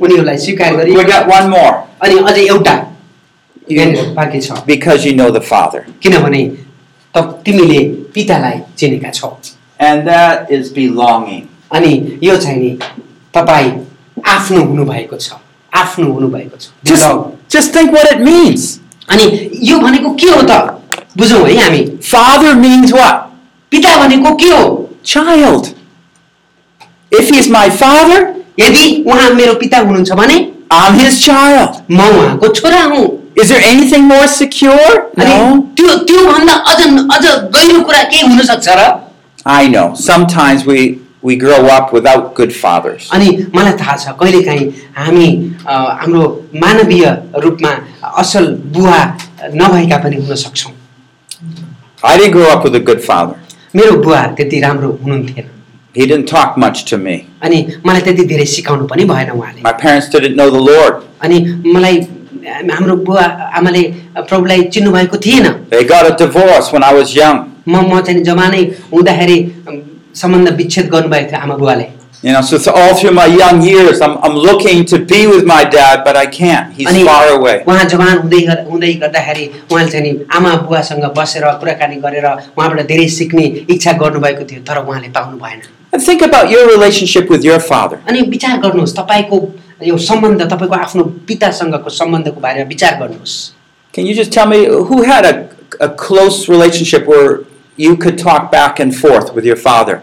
[0.00, 1.74] उनीहरूलाई स्वीकार We गरिएको got one more
[2.04, 2.74] अनि अझै एउटा
[3.70, 6.42] यहाँनिर बाँकी छ because you know the Father, किनभने
[7.14, 7.78] त तिमीले
[8.14, 9.36] पितालाई चिनेका छौ
[9.80, 11.44] and that is belonging.
[11.72, 12.78] अनि यो चाहिँ नि
[13.34, 13.72] तपाईँ
[14.26, 15.32] आफ्नो हुनुभएको छ
[15.72, 18.78] आफ्नो हुनुभएको छ Just, बुझौँ। just think what it means.
[19.10, 20.80] अनि यो भनेको के हो त
[21.16, 23.24] बुझौँ है हामी Father means what?
[23.72, 24.74] पिता भनेको के हो
[25.04, 25.74] Child.
[27.10, 30.37] If he's my father, यदि उहाँ मेरो पिता हुनुहुन्छ भने
[30.73, 31.81] I'm his child.
[31.91, 33.05] म उहाँको छोरा हुँ
[33.41, 34.93] Is there anything more secure?
[35.17, 35.37] No.
[35.77, 36.81] त्यो त्योभन्दा अझ
[37.15, 38.91] अझ गहिरो कुरा के हुन सक्छ र
[39.45, 39.87] I know.
[39.93, 43.09] Sometimes we we grow up without good fathers.
[43.13, 45.27] अनि मलाई थाहा छ कहिलेकाहीँ हामी
[45.67, 46.23] हाम्रो
[46.63, 47.05] मानवीय
[47.45, 47.71] रूपमा
[48.21, 48.99] असल बुवा
[49.61, 50.73] नभएका पनि हुन सक्छौँ
[52.03, 53.35] I didn't grow up with a good father.
[53.75, 55.49] मेरो बुवा त्यति राम्रो हुनुहुन्थेन
[55.94, 57.14] He didn't talk much to me.
[57.42, 61.02] अनि मलाई त्यति धेरै सिकाउनु पनि भएन उहाँले My parents didn't know the Lord.
[61.22, 61.38] अनि
[61.74, 61.96] मलाई
[62.72, 63.24] हाम्रो बुवा
[63.58, 63.82] आमाले
[64.28, 67.38] प्रभुलाई चिन्नुभएको थिएन They got a divorce when I was young.
[67.68, 69.80] म म चाहिँ जमानै हुँदाखेरि अम,
[70.20, 71.86] सम्बन्ध विच्छेद गर्नुभएको थियो आमा बुवाले
[72.22, 75.44] You know, so, so all through my young years, I'm, I'm looking to be with
[75.46, 76.72] my dad, but I can't.
[76.74, 77.62] He's अनि far away.
[77.66, 82.26] उहाँ जवान हुँदै गर- हुँदै गर्दाखेरि उहाँले चाहिँ नि आमा बुवासँग बसेर कुराकानी गरेर
[82.58, 85.60] उहाँबाट धेरै सिक्ने इच्छा गर्नुभएको थियो तर उहाँले पाउनु भएन
[85.92, 87.98] And think about your relationship with your father.
[88.08, 89.36] अनि विचार गर्नुहोस् तपाईँको
[89.82, 93.36] यो सम्बन्ध तपाईँको आफ्नो पितासँगको सम्बन्धको बारेमा विचार गर्नुहोस्
[93.94, 95.48] Can you just tell me who had a,
[95.80, 97.40] a close relationship where
[97.76, 100.02] you could talk back and forth with your father?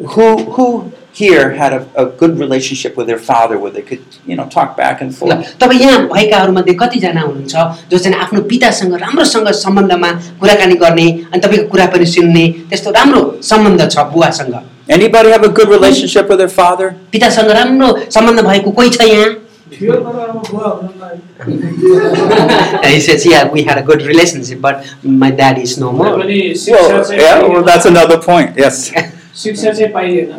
[0.00, 4.36] Who who here had a, a good relationship with their father where they could, you
[4.36, 5.56] know, talk back and ल forth?
[5.60, 7.54] तपाईँ यहाँ भएकाहरूमध्ये कतिजना हुनुहुन्छ
[7.90, 10.10] जो चाहिँ आफ्नो पितासँग राम्रोसँग सम्बन्धमा
[10.40, 14.54] कुराकानी गर्ने अनि तपाईँको कुरा पनि सुन्ने त्यस्तो राम्रो सम्बन्ध छ बुवासँग
[14.88, 16.92] Anybody have a good relationship with their father?
[17.12, 19.34] पितासँग राम्रो सम्बन्ध भएको कोही छ यहाँ
[19.72, 21.16] थियो तर अब बुवा हुनुलाई
[22.92, 26.16] He says, yeah, we had a good relationship, but my dad is no more.
[26.20, 28.56] पनि शिक्षा Well, चाहिँ yeah, well, that's another point.
[28.66, 28.90] Yes.
[29.42, 30.32] शिक्षा चाहिँ पाइएन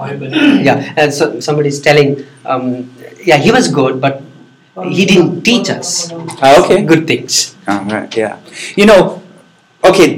[0.00, 2.14] भयो भने Yeah, and so somebody is telling,
[2.44, 2.68] um,
[3.30, 4.22] yeah, he was good, but
[4.98, 6.10] he didn't teach us
[6.42, 6.82] Ah, okay.
[6.92, 7.40] good things.
[7.68, 8.16] All right.
[8.16, 8.36] Yeah.
[8.76, 9.00] You know,
[9.84, 10.08] okay.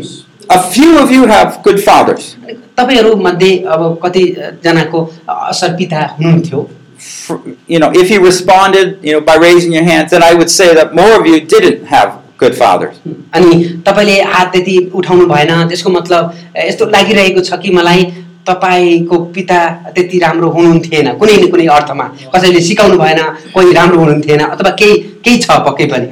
[0.50, 2.35] A few of you have good fathers.
[2.79, 6.68] तपाईँहरू मध्ये अब कतिजनाको असल पिता हुनुहुन्थ्यो
[7.05, 10.50] For- You know, if you responded, you know, by raising your hands, then I would
[10.50, 12.95] say that more of you didn't have good fathers.
[13.36, 13.52] अनि
[13.88, 18.04] तपाईँले हात त्यति उठाउनु भएन त्यसको मतलब यस्तो लागिरहेको छ कि मलाई
[18.49, 19.60] तपाईँको पिता
[19.95, 23.19] त्यति राम्रो हुनुहुन्थेन कुनै न कुनै अर्थमा कसैले सिकाउनु भएन
[23.54, 24.93] कोही राम्रो हुनुहुन्थेन अथवा केही
[25.25, 26.06] केही छ पक्कै पनि.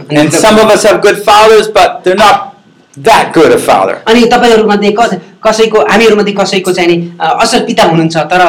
[4.08, 5.12] अनि तपाईँहरूमध्ये कस
[5.46, 8.42] कसैको हामीहरूमध्ये कसैको चाहिँ असल पिता हुनुहुन्छ तर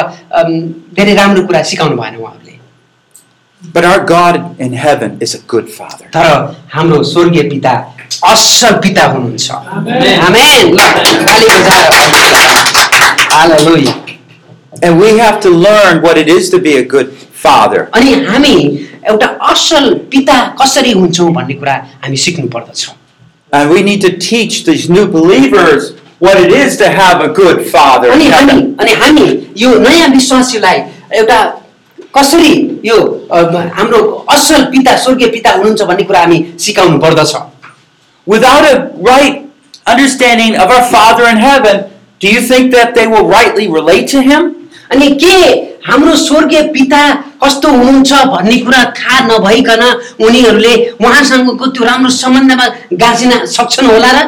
[0.97, 2.48] धेरै राम्रो कुरा सिकाउनु भएन उहाँहरूले
[3.72, 6.06] But our God in heaven is a good father.
[6.14, 7.70] तर हाम्रो स्वर्गीय पिता
[8.30, 10.20] असल पिता हुनुहुन्छ Amen.
[10.26, 10.80] आमेन। ल,
[11.26, 13.94] ताली बजाएर hallelujah.
[14.82, 17.10] And we have to learn what it is to be a good
[17.44, 17.86] father.
[17.94, 18.54] अनि हामी
[19.10, 22.88] एउटा असल पिता कसरी हुन्छौँ भन्ने कुरा हामी सिक्नु पर्दछ
[23.52, 27.64] And we need to teach these new believers what it is to have a good
[27.74, 28.76] father in अनि हामी heaven.
[28.80, 29.26] अनि हामी
[29.62, 30.78] यो नयाँ विश्वासीलाई
[31.20, 31.38] एउटा
[32.13, 32.53] कसरी
[32.85, 32.97] यो
[33.77, 33.99] हाम्रो
[34.33, 37.35] असल पिता स्वर्गीय पिता हुनुहुन्छ भन्ने कुरा हामी सिकाउनु पर्दछ।
[38.27, 38.73] विदाउट अ
[39.09, 39.35] राइट
[39.87, 41.77] अन्डरस्ट्यान्डिङ अब our father in heaven
[42.21, 44.49] do you think that they will rightly relate to him
[44.91, 45.35] अनि के
[45.87, 47.01] हाम्रो स्वर्गीय पिता
[47.43, 49.83] कस्तो हुनुहुन्छ भन्ने कुरा थाहा नभइकन
[50.25, 52.67] उनीहरूले उहाँसँगको त्यो राम्रो सम्बन्धमा
[53.03, 54.27] गाजिन सक्छन् होला र?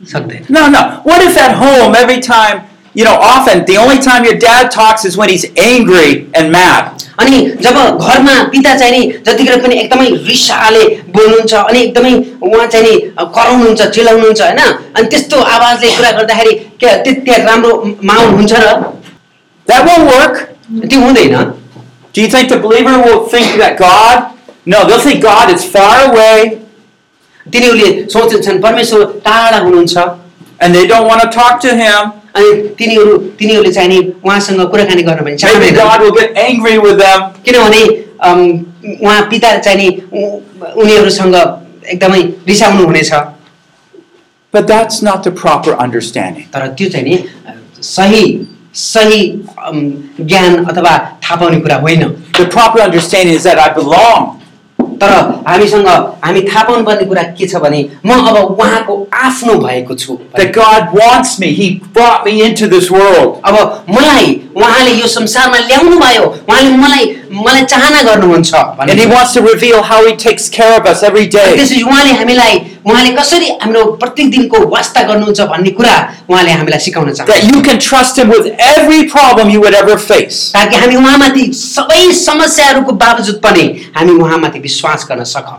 [0.00, 0.76] सक्दैन न न
[1.06, 2.60] what if at home every time
[2.93, 6.93] you know, often the only time your dad talks is when he's angry and mad?
[7.19, 10.83] अनि जब घरमा पिता चाहिँ नि जतिखेर पनि एकदमै रिसाले
[11.15, 12.11] बोल्नुहुन्छ अनि एकदमै
[12.47, 12.95] उहाँ चाहिँ नि
[13.37, 17.71] कराउनुहुन्छ चिलाउनुहुन्छ होइन अनि त्यस्तो आवाजले कुरा गर्दाखेरि के त्यति राम्रो
[18.03, 18.75] माहौल हुन्छ र
[19.67, 20.35] That won't work.
[20.89, 21.53] त्यो हुँदैन
[22.13, 24.37] Do you think the believer will think that God?
[24.65, 26.37] No, they'll think God is far away
[27.45, 29.97] तिनीहरूले सोचिन्छन् परमेश्वर टाढा हुनुहुन्छ
[30.61, 32.13] and they don't want to talk to Him.
[32.37, 36.77] अनि तिनीहरू तिनीहरूले चाहिँ नि उहाँसँग कुराकानी गर्न पनि Maybe चाहँदैन God will get angry
[36.85, 37.19] with them.
[37.45, 37.81] किनभने
[38.27, 38.39] अम,
[39.05, 41.35] उहाँ पिता चाहिँ नि उ- उनीहरूसँग
[41.93, 43.11] एकदमै रिसाउनु हुनेछ
[44.53, 46.45] But that's not the proper understanding.
[46.53, 47.15] तर त्यो चाहिँ नि
[47.47, 48.23] अ, सही
[48.73, 49.21] सही
[49.67, 49.79] अम,
[50.21, 52.03] ज्ञान अथवा थाहा पाउने कुरा होइन
[52.39, 54.33] The proper understanding is that I belong.
[55.02, 55.12] तर
[55.48, 55.86] हामीसँग
[56.24, 60.94] हामी थाहा पाउनुपर्ने कुरा के छ भने म अब उहाँको आफ्नो भएको छु That God
[60.94, 61.52] wants me.
[61.52, 63.40] He brought me into this world.
[63.44, 69.06] अब मलाई उहाँले यो संसारमा ल्याउनु भयो उहाँले मलाई मलाई चाहना गर्नुहुन्छ And भन्ने He
[69.14, 71.48] wants to reveal how He takes care of us every day.
[71.56, 75.96] त्यसपछि उहाँले हामीलाई उहाँले कसरी हाम्रो प्रत्येक दिनको वास्ता गर्नुहुन्छ भन्ने कुरा
[76.30, 79.96] उहाँले हामीलाई सिकाउन चाहन्छ That you can trust Him with every problem you would ever
[79.98, 80.38] face.
[80.52, 85.58] ताकि हामी उहाँमाथि सबै समस्याहरूको बावजुद पनि हामी उहाँमाथि विश्वास गर्न सकौँ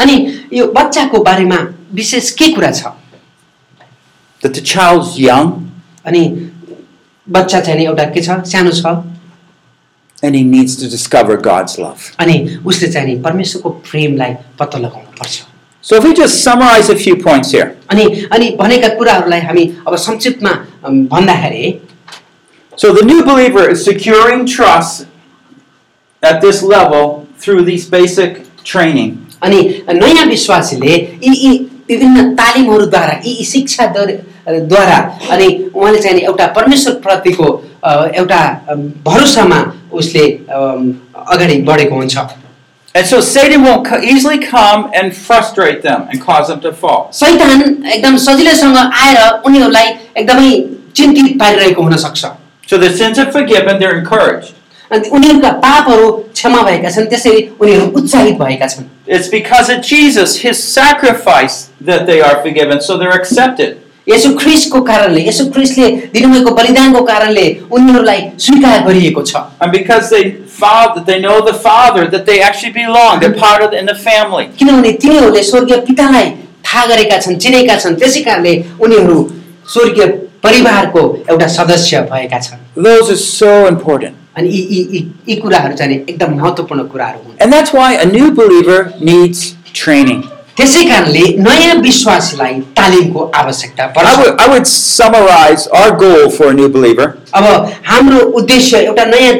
[0.00, 0.16] अनि
[0.52, 1.56] यो बच्चाको बारेमा
[1.94, 2.92] विशेष के कुरा छ
[4.42, 5.48] That the child's young
[6.06, 6.22] अनि
[7.26, 8.96] बच्चा चाहिँ नि एउटा के छ सानो छ
[10.22, 12.00] and he needs to discover God's love.
[12.20, 15.42] अनि उसले चाहिँ नि परमेश्वरको प्रेमलाई पत्तो लगाउनु पर्छ
[15.84, 17.68] So if we just summarize a few points here.
[17.90, 20.50] अनि अनि भनेका कुराहरूलाई हामी अब संक्षिप्तमा
[20.84, 21.80] अम, भन्दाखेरि
[22.76, 25.06] So the new believer is securing trust
[26.22, 29.23] at this level through these basic training.
[29.43, 29.59] अनि
[30.01, 30.93] नयाँ विश्वासीले
[31.23, 31.57] यी यी
[31.89, 34.97] विभिन्न तालिमहरूद्वारा यी यी शिक्षा द्वारा
[35.33, 37.47] अनि उहाँले चाहिँ नि एउटा परमेश्वरप्रतिको
[38.21, 38.41] एउटा
[39.05, 39.59] भरोसामा
[39.99, 42.17] उसले अगाडि बढेको हुन्छ
[42.95, 47.01] And so Satan co- easily come and frustrate them and cause them to fall.
[47.13, 47.61] सैतान
[47.93, 50.51] एकदम सजिलैसँग आएर उनीहरूलाई एकदमै
[50.95, 52.25] चिन्तित पारिरहेको हुनसक्छ
[52.67, 54.53] So the sins are forgiven, they're encouraged.
[54.90, 60.36] अनि उनीहरूका पापहरू क्षमा भएका छन् त्यसरी उनीहरू उत्साहित भएका छन् It's because of Jesus,
[60.46, 63.78] his sacrifice, that they are forgiven, so they're accepted.
[64.08, 70.22] यसो ख्रिसको कारणले यसो ख्रिसले दिनुभएको बलिदानको कारणले उनीहरूलाई स्वीकार गरिएको छ And because they
[70.62, 74.46] father, they know the Father, that they actually belong, they're part of in the family.
[74.58, 76.30] किनभने तिनीहरूले स्वर्गीय पितालाई
[76.66, 79.18] थाहा गरेका छन् चिनेका छन् त्यसै कारणले उनीहरू
[79.74, 80.06] स्वर्गीय
[80.46, 84.16] परिवारको एउटा सदस्य भएका छन् Those are so important.
[84.36, 87.88] अनि यी यी यी यी कुराहरू चाहिँ नि एकदम महत्त्वपूर्ण कुराहरू हुन् And that's why
[88.04, 88.78] a new believer
[89.10, 89.40] needs
[89.82, 90.22] training.
[90.56, 96.48] त्यसै कारणले नयाँ विश्वासीलाई तालिमको आवश्यकता I पर्छ would, I would summarize our goal for
[96.50, 97.44] a new believer अब
[97.86, 99.32] हाम्रो उद्देश्य एउटा नयाँ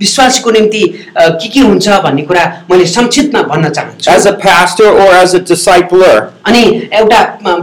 [0.00, 0.82] विश्वासको निम्ति
[1.16, 5.34] अ, के के हुन्छ भन्ने कुरा मैले संक्षिप्तमा भन्न चाहन्छु as a pastor or as
[5.38, 6.62] a discipler अनि
[7.00, 7.56] एउटा अ,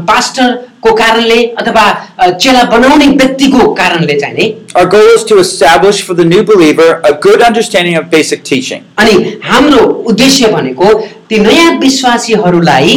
[0.86, 1.84] पास्टरको कारणले अथवा
[2.20, 6.44] अ, चेला बनाउने व्यक्तिको कारणले चाहिँ नि Our goal is to establish for the new
[6.44, 8.84] believer a good understanding of basic teaching.
[8.98, 10.94] अनि हाम्रो उद्देश्य भनेको
[11.30, 12.96] ती नयाँ विश्वासीहरूलाई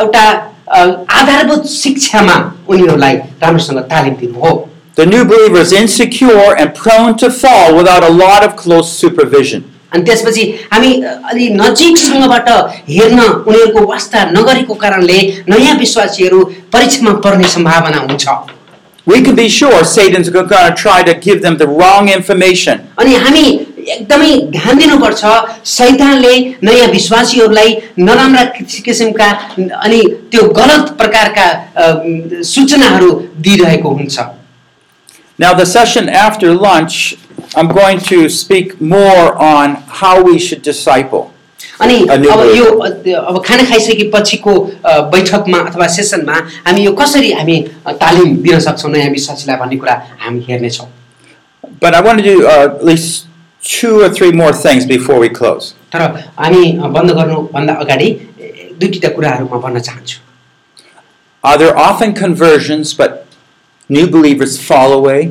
[0.00, 0.24] एउटा
[0.68, 0.78] अ,
[1.20, 2.36] आधारभूत शिक्षामा
[2.68, 4.54] उनीहरूलाई राम्रोसँग तालिम दिनु हो
[4.96, 9.64] The new believer is insecure and prone to fall without a lot of close supervision.
[9.93, 10.91] अनि त्यसपछि हामी
[11.31, 12.49] अलि नजिकसँगबाट
[12.89, 16.43] हेर्न उनीहरूको वास्ता नगरेको कारणले नयाँ विश्वासीहरू
[16.73, 18.27] परीक्षामा पर्ने सम्भावना हुन्छ
[19.07, 22.81] We can be sure Satan's going to try to give them the wrong information.
[23.01, 23.41] अनि हामी
[23.93, 25.21] एकदमै ध्यान दिनुपर्छ
[25.75, 29.29] सैतानले नयाँ विश्वासीहरूलाई नराम्रा किस- किसिमका
[29.85, 30.01] अनि
[30.31, 31.47] त्यो गलत प्रकारका
[32.53, 33.09] सूचनाहरू
[33.47, 34.19] दिइरहेको हुन्छ
[35.39, 36.95] Now, the session after lunch,
[37.56, 41.24] I'm going to speak more on how we should disciple.
[41.80, 44.52] अनि अनि अब भयो। यो अ, त्यो अब खाना खाइसकेपछिको
[44.84, 46.36] अ, बैठकमा अथवा सेसनमा
[46.66, 49.94] हामी यो कसरी हामी अ, तालिम दिन सक्छौँ नयाँ विश्वासीलाई भन्ने कुरा
[50.24, 50.88] हामी हेर्नेछौँ
[51.80, 53.26] But I want to do uh, at least
[53.62, 55.72] two or three more things before we close.
[55.92, 56.00] तर
[56.38, 58.06] हामी अ, बन्द गर्नुभन्दा अगाडि
[58.40, 60.18] ए, दुई तिनवटा कुराहरू म भन्न चाहन्छु
[61.44, 63.26] Are there often conversions, but
[63.88, 65.30] new believers fall away?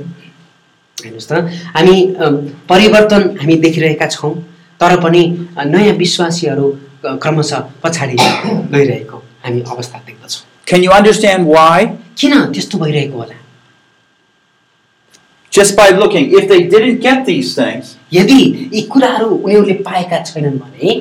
[1.00, 1.34] हेर्नुहोस् त
[1.76, 2.30] हामी अ,
[2.70, 4.34] परिवर्तन हामी देखिरहेका छौँ
[4.80, 5.24] तर पनि
[5.58, 6.70] अ, नयाँ विश्वासीहरू
[7.06, 8.16] अ, क्रमशः पछाडि
[8.76, 11.86] गइरहेको हामी अवस्था देख्दछौँ Can you understand why?
[12.20, 13.36] किन त्यस्तो भइरहेको होला
[15.52, 20.58] Just by looking, if they didn't get these things, यदि यी कुराहरू उनीहरूले पाएका छैनन्
[20.60, 20.94] भने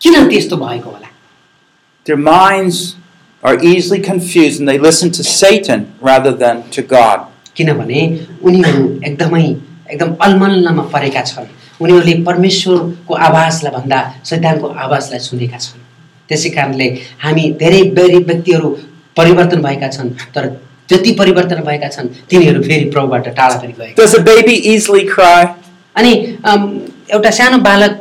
[0.00, 1.08] किन त्यस्तो भएको होला
[2.06, 2.96] their minds
[3.42, 7.26] are easily confused and they listen to Satan rather than to God.
[7.57, 7.99] किनभने
[8.47, 9.45] उनीहरू एकदमै
[9.91, 11.47] एकदम अलमल्लमा परेका छन्।
[11.81, 13.99] उनीहरूले परमेश्वरको आवाजलाई भन्दा
[14.29, 15.81] शैतानको आवाजलाई सुनेका छन्।
[16.29, 16.87] त्यसै कारणले
[17.23, 18.69] हामी धेरै धेरै व्यक्तिहरू
[19.17, 20.43] परिवर्तन भएका छन् तर
[20.91, 25.43] जति परिवर्तन भएका छन् तिनीहरू फेरि प्रभुबाट टाढा पनि गएका Does a baby easily cry?
[25.95, 26.11] अनि
[27.15, 27.91] एउटा सानो बालक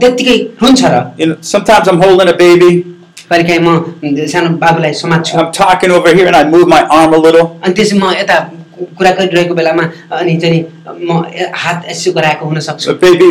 [0.00, 2.70] त्यत्तिकै रुन्छ र। You know, sometimes I'm holding a baby,
[3.30, 7.20] कहिलेकाहीँ म सानो बाबुलाई समात्छु। I'm talking over here and I move my arm a
[7.26, 7.46] little.
[7.62, 8.36] अनि त्यसै म यता
[8.97, 9.83] कुरा गरिरहेको बेलामा
[10.19, 11.23] अनि चाहिँ नि म
[11.63, 13.29] हात यसो गराएको हुनसक्छु The baby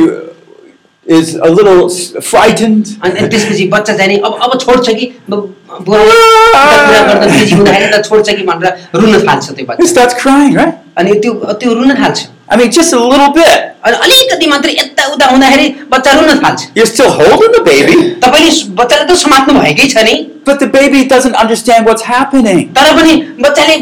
[1.06, 2.86] is a little s- frightened.
[3.04, 5.42] अनि अनि त्यसपछि बच्चा चाहिँ नि अब अब छोड्छ कि ब-
[5.86, 9.86] बुवाले यता कुरा गर्दा बिजी हुँदाखेरि त छोड्छ कि भनेर रुन थाल्छ त्यो It बच्चा
[9.92, 10.74] starts crying, right?
[10.98, 13.54] अनि त्यो त्यो रुन थाल्छ I mean, just a little bit.
[13.86, 18.50] अनि अलिकति मात्रै यता उता हुँदाखेरि बच्चा रुन थाल्छ You're still holding the baby, तपाईँले
[18.58, 20.14] स- बच्चाले त समात्नु भएकै छ नि
[20.46, 22.60] but the baby doesn't understand what's happening.
[22.74, 23.14] तर पनि
[23.46, 23.76] बच्चाले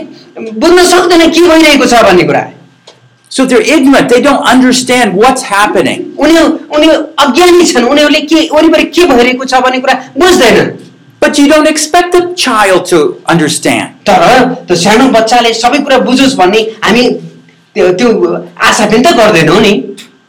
[0.64, 2.46] बुझ्न सक्दैन के भइरहेको छ भन्ने कुरा
[3.32, 4.10] So they're ignorant.
[4.10, 6.00] They don't understand what's happening.
[6.18, 10.78] उनीहरू उनीहरू अज्ञानी छन् उनीहरूले के वरिपरि के भइरहेको छ भन्ने कुरा बुझ्दैन
[11.22, 13.00] But you don't expect a child to
[13.34, 13.96] understand.
[14.10, 14.26] तर
[14.68, 17.08] त्यो सानो बच्चाले सबै कुरा बुझोस् भन्ने हामी
[17.76, 18.10] त्यो त्यो
[18.70, 19.74] आशा पनि त गर्दैनौँ नि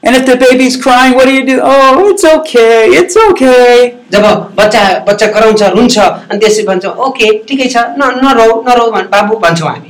[0.03, 1.61] And if the baby's crying, what do you do?
[1.63, 2.89] Oh, it's okay.
[2.89, 3.93] It's okay.
[4.13, 4.25] जब
[4.57, 9.69] बच्चा बच्चा कराउँछ रुन्छ अनि त्यसै भन्छौँ ओके ठिकै छ न नरौ नरौ बाबु भन्छौँ
[9.69, 9.90] हामी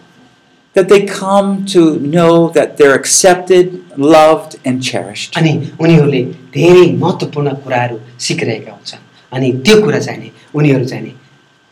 [0.76, 5.36] That they come to know that they're accepted, loved, and cherished.
[5.40, 6.22] अनि उनीहरूले
[6.56, 7.96] धेरै महत्त्वपूर्ण कुराहरू
[8.26, 9.04] सिकिरहेका हुन्छन्
[9.36, 11.12] अनि त्यो कुरा चाहिँ नि उनीहरू चाहिँ नि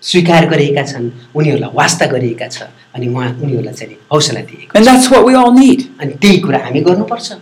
[0.03, 2.62] स्वीकार गरिएका छन् उनीहरूलाई वास्ता गरिएका छ
[2.97, 5.84] अनि उहाँ उनीहरूलाई चाहिँ नि हौसला दिएको And that's what we all need.
[6.01, 7.32] अनि त्यही कुरा हामी गर्नुपर्छ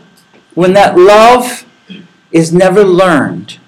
[0.56, 1.64] When that love
[2.32, 3.58] is never learned,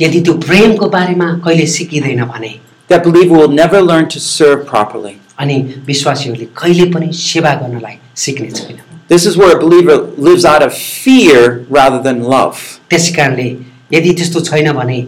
[0.00, 2.52] यदि त्यो प्रेमको बारेमा कहिले सिकिँदैन भने
[2.88, 5.18] that believer will never learn to serve properly.
[5.39, 5.55] अनि
[5.87, 8.77] विश्वासीहरूले कहिले पनि सेवा गर्नलाई सिक्ने छैन
[9.07, 9.95] This is where a believer
[10.27, 12.57] lives out of fear rather than love.
[12.89, 13.49] त्यस कारणले
[13.93, 14.99] यदि त्यस्तो छैन भने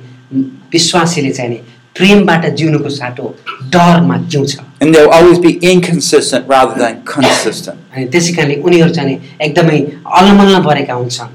[0.73, 1.59] विश्वासीले चाहिँ नि
[1.97, 3.33] प्रेमबाट जिउनुको साटो
[3.75, 7.77] डरमा जिउँछ And they'll always be inconsistent rather than consistent.
[7.95, 9.79] अनि त्यसै कारणले उनीहरू चाहिँ नि एकदमै
[10.21, 11.33] अलमल्ल परेका हुन्छन्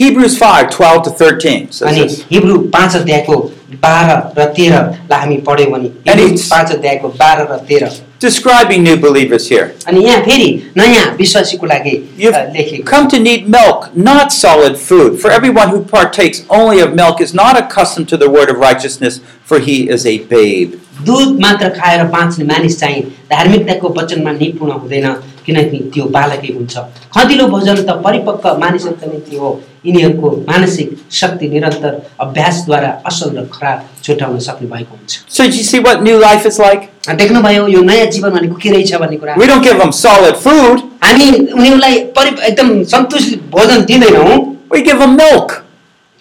[0.00, 2.20] Hebrews 5 12 to 13 says अनि this.
[2.32, 3.34] हिब्रू पाँच अध्यायको
[3.83, 8.95] बाह्र र तेह्रलाई हामी पढ्यौँ भने हिब्रू it's- पाँच अध्यायको बाह्र र तेह्र Describing new
[8.97, 9.65] believers here.
[9.87, 10.45] अनि यहाँ फेरि
[10.77, 15.19] नयाँ विश्वासीको लागि You've अ, लेखेको come to need milk, not solid food.
[15.21, 19.19] For everyone who partakes only of milk is not accustomed to the word of righteousness,
[19.43, 20.73] for he is a babe.
[21.05, 23.01] दुध मात्र खाएर बाँच्ने मानिस चाहिँ
[23.31, 25.05] धार्मिकताको वचनमा निपुण हुँदैन
[25.45, 26.77] किनकि त्यो बालकै हुन्छ
[27.17, 29.49] खदिलो भोजन त परिपक्व मानिसहरूका निम्ति हो
[29.84, 35.64] यिनीहरूको मानसिक शक्ति निरन्तर अभ्यासद्वारा असल र खराब छुट्याउन सक्ने भएको हुन्छ So, do you
[35.70, 36.86] see what new life is like?
[37.22, 40.84] देख्नुभयो यो नयाँ जीवन भनेको के रहेछ भन्ने कुरा We don't give them solid food,
[41.04, 44.38] हामी उनीहरूलाई परि एकदम सन्तुष्ट भोजन दिँदैनौँ
[44.74, 45.58] we give them milk.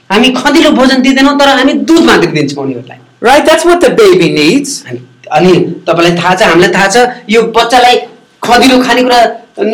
[0.10, 3.46] हामी खदिलो भोजन दिँदैनौँ तर हामी दुध मात्र दिन्छौँ उनीहरूलाई Right?
[3.46, 4.72] That's what the baby needs.
[4.90, 5.00] अनि
[5.32, 5.52] अनि
[5.88, 7.98] तपाईँलाई थाहा छ हामीलाई थाहा छ यो बच्चालाई
[8.44, 9.20] खदिलो खानेकुरा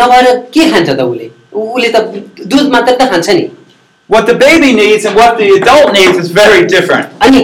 [0.02, 2.04] नभएर के खान्छ त उसले उसले त
[2.54, 3.48] दुध मात्र त खान्छ नि
[4.09, 7.13] What the baby needs and what the adult needs is very different.
[7.27, 7.39] अनि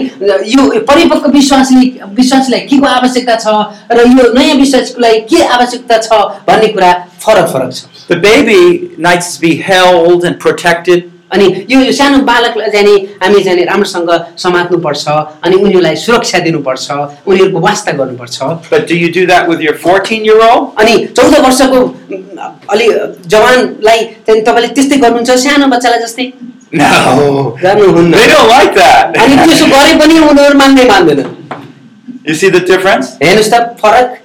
[0.55, 1.79] यो परिपक्व विश्वासी
[2.19, 3.53] विश्वासीलाई के को आवश्यकता छ
[3.97, 6.19] र यो नयाँ विश्वासीको लागि के आवश्यकता छ
[6.49, 6.91] भन्ने कुरा
[7.25, 8.59] फरक फरक छ The baby
[9.07, 11.07] needs to be held and protected.
[11.33, 14.09] अनि यो यो सानो बालकलाई चाहिँ नि हामी चाहिँ नि राम्रोसँग
[14.43, 15.07] समात्नुपर्छ
[15.45, 16.91] अनि उनीहरूलाई सुरक्षा दिनुपर्छ
[17.27, 18.37] उनीहरूको वास्ता गर्नुपर्छ
[18.69, 20.73] But do you do that with your 14 year old?
[20.81, 22.23] अनि चौध वर्षको उम्,
[22.73, 22.87] अलि
[23.35, 26.31] जवानलाई चाहिँ तपाईँले त्यस्तै गर्नुहुन्छ सानो बच्चालाई जस्तै
[26.73, 27.57] No.
[27.63, 29.47] गर्नुहुन्न They don't like अनि that.
[29.47, 31.25] त्यसो गरे पनि उनीहरू मान्दै मान्दैन
[32.27, 33.05] you see the difference?
[33.23, 34.17] हेर्नुहोस् त फरक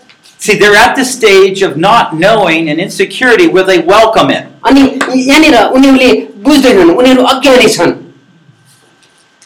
[0.44, 4.44] See, they're at the stage of not knowing and insecurity where they welcome it.
[4.68, 4.80] अनि
[5.28, 6.10] यहाँनिर उनीहरूले
[6.46, 7.92] बुझ्दैनन् उनीहरू अज्ञानी छन्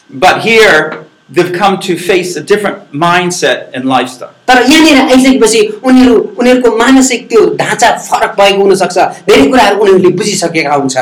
[0.09, 4.33] But here, they've come to face a different mindset and lifestyle.
[4.49, 8.97] तर यहाँनिर आइसकेपछि उनीहरू उनीहरूको मानसिक त्यो ढाँचा फरक भएको हुनसक्छ
[9.29, 10.97] धेरै कुराहरू उनीहरूले बुझिसकेका हुन्छ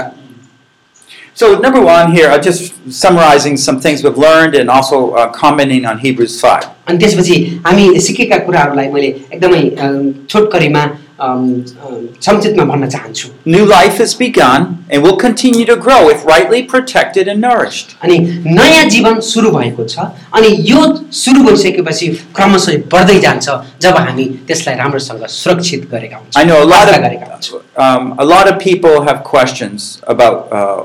[1.35, 5.85] So, number one here, I'm just summarizing some things we've learned and also uh, commenting
[5.85, 6.63] on Hebrews 5.
[6.87, 10.81] अनि त्यसपछि हामी सिकेका कुराहरूलाई मैले एकदमै अम, छोटकरीमा
[11.25, 11.43] अम,
[11.85, 16.63] अम, संक्षिप्तमा भन्न चाहन्छु New life has begun and will continue to grow if rightly
[16.73, 17.95] protected and nourished.
[18.03, 18.17] अनि
[18.57, 20.09] नयाँ जीवन सुरु भएको छ
[20.39, 20.81] अनि यो
[21.21, 23.47] सुरु भइसकेपछि क्रमशः बढ्दै जान्छ
[23.85, 27.81] जब हामी त्यसलाई राम्रोसँग सुरक्षित गरेका I हुन्छौँ know a lot वास्ता गरेका हुन्छौँ of
[27.85, 30.83] um, a lot of people have questions about uh,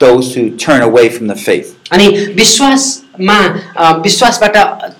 [0.00, 1.68] those who turn away from the faith.
[1.92, 2.06] अनि
[2.36, 3.38] विश्वासमा
[3.76, 4.56] अ, विश्वासबाट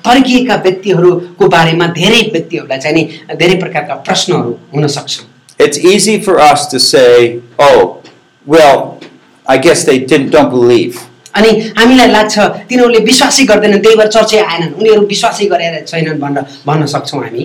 [0.06, 5.32] तर्किएका व्यक्तिहरूको बारेमा धेरै व्यक्तिहरूलाई चाहिँ नि धेरै प्रकारका प्रश्नहरू हुन सक्छन्
[5.64, 8.02] It's easy for us to say, "Oh,
[8.46, 8.78] well,
[9.46, 10.96] I guess they didn't don't believe."
[11.38, 12.38] अनि हामीलाई लाग्छ
[12.70, 17.44] तिनीहरूले विश्वासै गर्दैनन् त्यही भएर चर्चै आएनन् उनीहरू विश्वासै गरेर छैनन् भनेर भन्न सक्छौँ हामी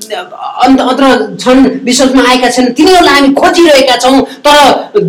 [0.15, 1.03] अन्त अत्र
[1.41, 1.59] छन्
[1.89, 4.57] विश्वासमा आएका छन्। तिनीहरूलाई हामी खोजिरहेका छौँ तर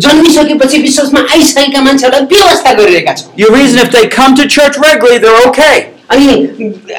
[0.05, 5.19] जन्मिसकेपछि विश्वासमा आइसकेका मान्छेहरूलाई व्यवस्था गरिरहेका छौँ। Your reason if they come to church regularly,
[5.23, 5.77] they're okay.
[6.11, 6.25] अनि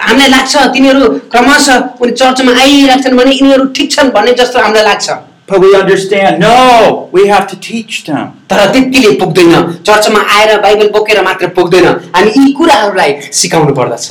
[0.01, 4.85] हामीलाई लाग्छ तिनीहरू क्रमशः उनी चर्चमा आइरहेका छन् भने यिनीहरू ठिक छन् भन्ने जस्तो हामीलाई
[4.85, 5.11] लाग्छ।
[5.47, 8.33] But we understand, no, we have to teach them.
[8.51, 9.53] तर त्यतिले पुग्दैन।
[9.87, 14.11] चर्चमा आएर बाइबल बोकेर मात्र पुग्दैन। हामी यी कुराहरूलाई सिकाउनु पर्दछ।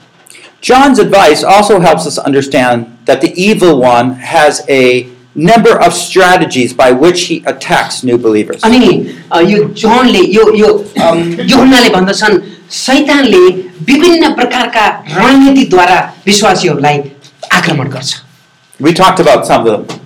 [0.62, 5.06] John's advice also helps us understand that the evil one has a
[5.48, 8.62] number of strategies by which he attacks new believers.
[8.64, 8.88] अनि
[9.32, 10.72] अ, यो जोनले यो यो
[11.08, 12.38] अम, योहन्नाले भन्दछन्
[12.78, 13.44] शैतानले
[13.90, 14.86] विभिन्न प्रकारका
[15.18, 17.02] रणनीतिद्वारा विश्वासीहरूलाई
[17.60, 18.14] आक्रमण गर्छ
[18.80, 20.00] We talked about some of them.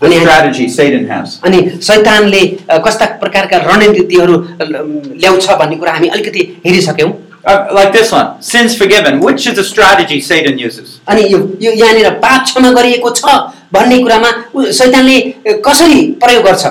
[0.00, 1.38] The अनि- strategy Satan has.
[1.44, 4.82] अनि शैतानले अ, कस्ता प्रकारका रणनीतिहरू ल-
[5.22, 7.10] ल्याउँछ भन्ने कुरा हामी अलिकति हेरिसक्यौँ
[7.50, 9.20] Uh, like this one sins forgiven.
[9.24, 10.94] Which is the strategy Satan uses?
[11.08, 13.34] अनि यो यो यहाँनिर पाप क्षमा गरिएको छ
[13.72, 16.66] भन्ने कुरामा उ- शैतानले अ, कसरी प्रयोग गर्छ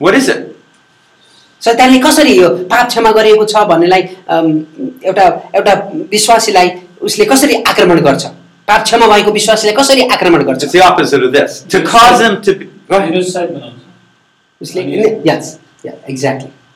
[0.00, 0.40] What is it?
[1.64, 4.02] शैतानले कसरी यो पाप क्षमा गरिएको छ भन्नेलाई
[4.36, 4.48] अम,
[5.10, 5.26] एउटा
[5.56, 5.74] एउटा
[6.16, 6.70] विश्वासीलाई
[7.10, 8.24] उसले कसरी आक्रमण गर्छ
[8.68, 11.60] पाप क्षमा भएको विश्वासीलाई कसरी आक्रमण गर्छ It's the opposite of this.
[11.76, 12.54] To cause him to.
[12.58, 13.10] Be, go ahead.
[13.10, 14.82] निरुत्साहित बनाउँछ उसले
[15.30, 15.58] yes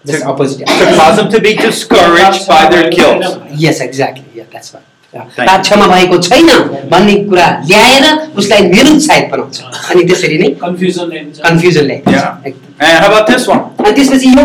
[0.01, 3.25] exactly just opposite To cause them to be discouraged by their guilt.
[3.65, 4.75] Yes exactly that's
[5.13, 5.63] Thank पाप you.
[5.63, 6.49] क्षमा भएको छैन
[6.91, 8.05] भन्ने कुरा ल्याएर
[8.43, 9.61] उसलाई निरुत्साहित बनाउँछ
[9.91, 12.47] अनि त्यसरी नै कन्फ्युजन ल्याइन्छ कन्फ्युजन ल्याइन्छ Yeah.
[12.47, 13.63] एकदम। And how about this one?
[13.85, 14.45] अनि त्यसपछि यो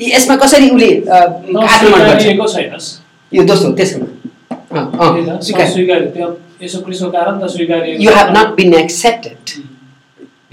[0.00, 2.88] यसमा कसरी उसले अ, आक्रमण गर्छ नस्वीकारिएको छैनस्
[3.32, 4.06] यो दोस्रो तेस्रोमा
[4.72, 6.28] अँ, त्यही त, अँ, स्वीकार नस्वीकार्य त्यो
[6.62, 9.54] यसो क्रिस्टको कारण त स्वीकारिएको you have not been accepted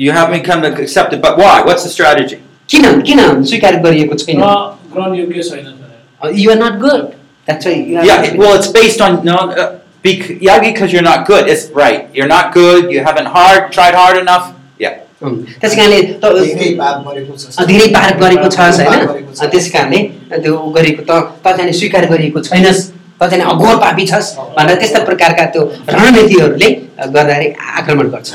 [0.08, 1.56] You haven't come to accept it, but why?
[1.70, 2.38] What's the strategy?
[2.69, 4.51] किन किन स्वीकार गरिएको छैन र
[4.95, 7.01] ग्रहण योग्य छैन भनेर you are not good
[7.49, 7.67] that's
[8.11, 9.67] Yeah, it- well, it's based on no, uh,
[10.05, 11.49] bec- yeah, because you're not good.
[11.55, 12.07] It's right.
[12.19, 12.93] You're not good.
[12.95, 14.47] You haven't hard tried hard enough.
[14.85, 14.95] Yeah.
[15.61, 16.71] त्यस कारणले त धेरै
[17.05, 17.47] गरेको छ
[17.95, 20.01] पार गरेको होइन छ। अ, त्यस कारणले
[20.43, 22.81] त्यो गरेको त त चाहिँ स्वीकार गरिएको छैनस्
[23.21, 25.63] त चाहिँ अघोर पापी छस् भनेर त्यस्ता प्रकारका त्यो
[25.95, 26.71] रणनीतिहरूले
[27.15, 27.49] गर्दाखेरि
[27.79, 28.33] आक्रमण गर्छ?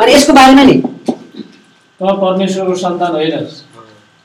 [0.00, 0.76] अनि यसको बारेमा नि
[2.00, 3.62] त परमेश्वरको सन्तान होइनस्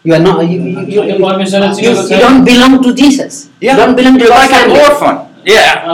[0.05, 0.41] You are not.
[0.41, 3.49] You, you, you, you, you, you don't belong to Jesus.
[3.61, 4.81] You don't belong to God's like an family.
[4.85, 5.15] orphan.
[5.45, 5.85] Yeah.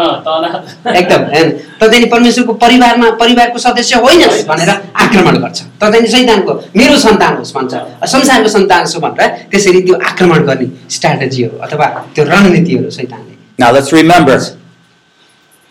[1.00, 1.50] एकदम होइन
[1.80, 4.70] त चाहिँ परमेश्वरको परिवारमा परिवारको सदस्य होइनस् भनेर
[5.04, 7.74] आक्रमण गर्छ त चाहिँ सैतानको मेरो सन्तान होस् भन्छ
[8.14, 10.68] संसारको सन्तान छु भनेर त्यसरी त्यो आक्रमण गर्ने
[10.98, 14.38] स्ट्राटेजीहरू अथवा त्यो रणनीतिहरू सैतानले Now let's remember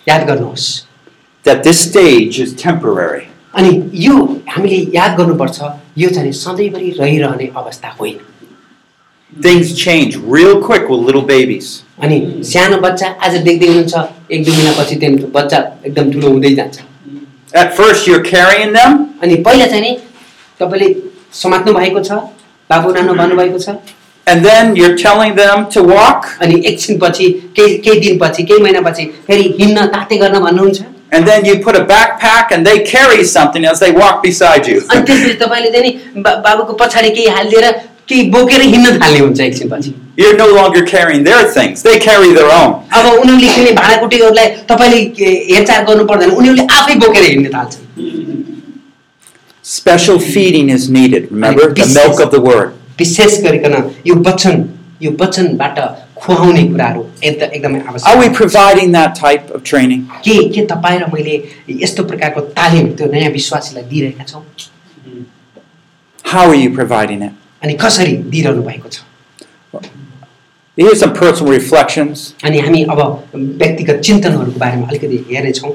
[0.07, 0.67] याद गर्नुहोस्
[1.45, 3.25] that this stage is temporary.
[3.55, 3.71] अनि
[4.07, 4.15] यो
[4.51, 5.59] हामीले याद गर्नुपर्छ
[5.98, 8.20] यो चाहिँ सधैँभरि रहिरहने अवस्था होइन
[9.34, 11.68] Things change real quick with little babies.
[12.04, 13.96] अनि सानो बच्चा आज देख्दै हुनुहुन्छ
[14.32, 16.80] एक दुई महिनापछि त्यो बच्चा एकदम ठुलो हुँदै जान्छ
[17.54, 18.94] At first, you're carrying them,
[19.24, 19.98] अनि पहिला चाहिँ नि
[20.60, 20.88] तपाईँले
[21.42, 22.12] समात्नु भएको छ
[22.70, 23.76] बाबु नानो भन्नुभएको छ
[24.28, 29.44] and then you're telling them to walk, अनि एकछिनपछि केही केही दिनपछि केही महिनापछि फेरि
[29.60, 30.82] हिँड्न ताते गर्न भन्नुहुन्छ
[31.16, 34.78] and then you put a backpack and they carry something as they walk beside you.
[34.92, 37.70] अनि त्यसपछि तपाईँले चाहिँ नि बा बाबुको पछाडि केही हालिदिएर
[38.10, 42.50] केही बोकेर हिँड्न थाल्ने हुन्छ एकछिनपछि You're no longer carrying their things, they carry their
[42.56, 42.74] own.
[42.98, 48.42] अब उनीहरूले किन्ने भाँडाकुटीहरूलाई तपाईँले के- हेरचाह गर्नु पर्दैन उनीहरूले आफै बोकेर हिँड्न थाल्छन्
[49.66, 51.68] Special feeding is needed, remember?
[51.70, 52.72] The This milk is- of the word.
[53.00, 53.74] विशेष गरिकन
[54.08, 54.58] यो वचन
[55.02, 55.78] यो वचनबाट
[56.24, 60.02] खुवाउने कुराहरू एकदम एकदमै Are we आवश्यक providing that type of training?
[60.28, 61.36] के के तपाईँ र मैले
[61.84, 64.44] यस्तो प्रकारको तालिम त्यो नयाँ विश्वासीलाई दिइरहेका छौँ
[66.34, 67.34] How are you providing it?
[67.64, 69.02] अनि कसरी दिइरहनु भएको छ
[70.78, 72.22] Here's some personal reflections.
[72.44, 73.00] अनि हामी अब
[73.36, 75.74] व्यक्तिगत चिन्तनहरूको बारेमा अलिकति हेर्नेछौँ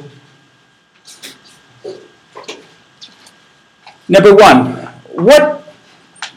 [4.08, 4.60] Number one,
[5.28, 5.74] what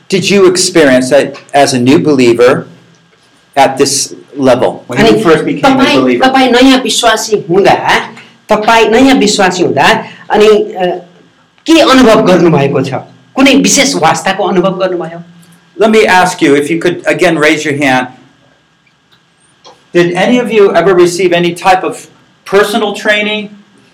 [0.10, 2.68] did you experience a- as a new believer
[3.56, 6.24] at this level when अनि you first became a तपाईँ believer?
[6.26, 7.76] तपाईँ नयाँ विश्वासी हुँदा
[8.50, 9.88] तपाईँ नयाँ विश्वासी हुँदा
[10.30, 10.86] अनि अ,
[11.66, 12.94] के अनुभव गर्नुभएको छ
[13.36, 15.20] कुनै विशेष वास्ताको अनुभव गर्नुभयो
[15.78, 18.08] Let me ask you if you could again raise your hand.
[19.94, 22.10] Did any of you ever receive any type of
[22.46, 23.50] personal training,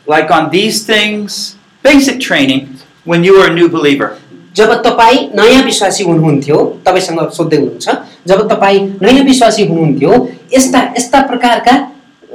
[0.05, 4.09] like on these things, basic training, when you were a new believer?
[4.57, 7.87] जब तपाईँ नयाँ विश्वासी हुनुहुन्थ्यो तपाईँसँग सोध्दै हुनुहुन्छ
[8.27, 10.13] जब तपाईँ नयाँ विश्वासी हुनुहुन्थ्यो
[10.55, 11.75] यस्ता यस्ता प्रकारका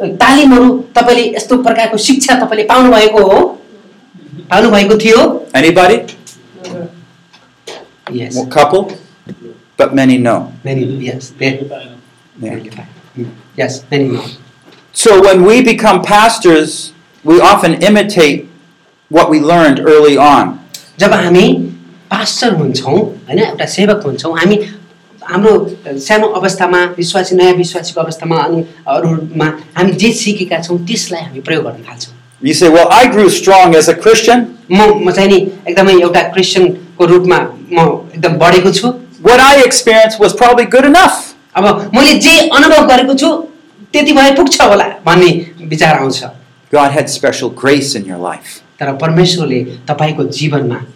[0.01, 3.39] अ, तालिमहरू तपाईँले यस्तो प्रकारको शिक्षा तपाईँले पाउनुभएको हो
[4.51, 5.21] पाउनुभएको थियो
[5.61, 5.99] Anybody?
[8.11, 8.35] Yes.
[8.37, 8.99] Well, couple,
[9.77, 10.53] but many no.
[10.65, 11.61] Many, yes, they-
[12.41, 12.59] Yeah.
[13.57, 14.25] yes, many know.
[14.93, 16.93] So when we become pastors,
[17.25, 18.49] we often imitate
[19.11, 20.59] what we learned early on.
[20.99, 21.47] जब हामी
[22.11, 22.99] पास्टर हुन्छौँ
[23.29, 24.57] होइन एउटा सेवक हुन्छौँ हामी
[25.27, 25.53] हाम्रो
[26.09, 28.65] सानो अवस्थामा विश्वासी नयाँ विश्वासीको अवस्थामा अनि
[28.95, 29.47] अरूमा
[29.77, 33.77] हामी जे सिकेका छौँ त्यसलाई हामी प्रयोग गर्न थाल्छौँ You say, Well, I grew strong
[33.77, 34.41] as a Christian.
[34.71, 35.37] म म चाहिँ नि
[35.69, 37.39] एकदमै एउटा क्रिस्चियनको रूपमा
[37.73, 37.79] म
[38.15, 38.93] एकदम बढेको छु
[39.23, 41.21] What I experienced was probably good enough.
[41.55, 43.31] अब मैले जे अनुभव गरेको छु
[43.93, 45.31] त्यति भए पुग्छ होला भन्ने
[45.75, 46.25] विचार आउँछ
[46.73, 48.61] God had special grace in your life.
[48.81, 50.96] तर परमेश्वरले तपाईँको जीवनमा एउटा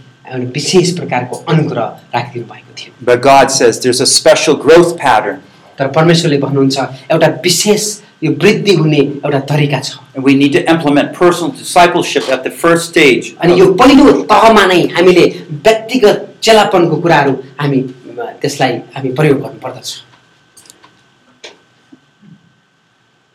[0.55, 5.37] विशेष प्रकारको अनुग्रह राखिदिनु भएको थियो But God says there's a special growth pattern,
[5.79, 6.79] तर परमेश्वरले भन्नुहुन्छ
[7.12, 7.85] एउटा विशेष
[8.24, 12.51] यो वृद्धि हुने एउटा तरिका छ and we need to implement personal discipleship at the
[12.64, 13.31] first stage.
[13.45, 15.27] अनि यो पहिलो तहमा नै हामीले
[15.68, 19.95] व्यक्तिगत चेलापनको कुराहरू हामी अ, त्यसलाई हामी प्रयोग गर्नुपर्दछ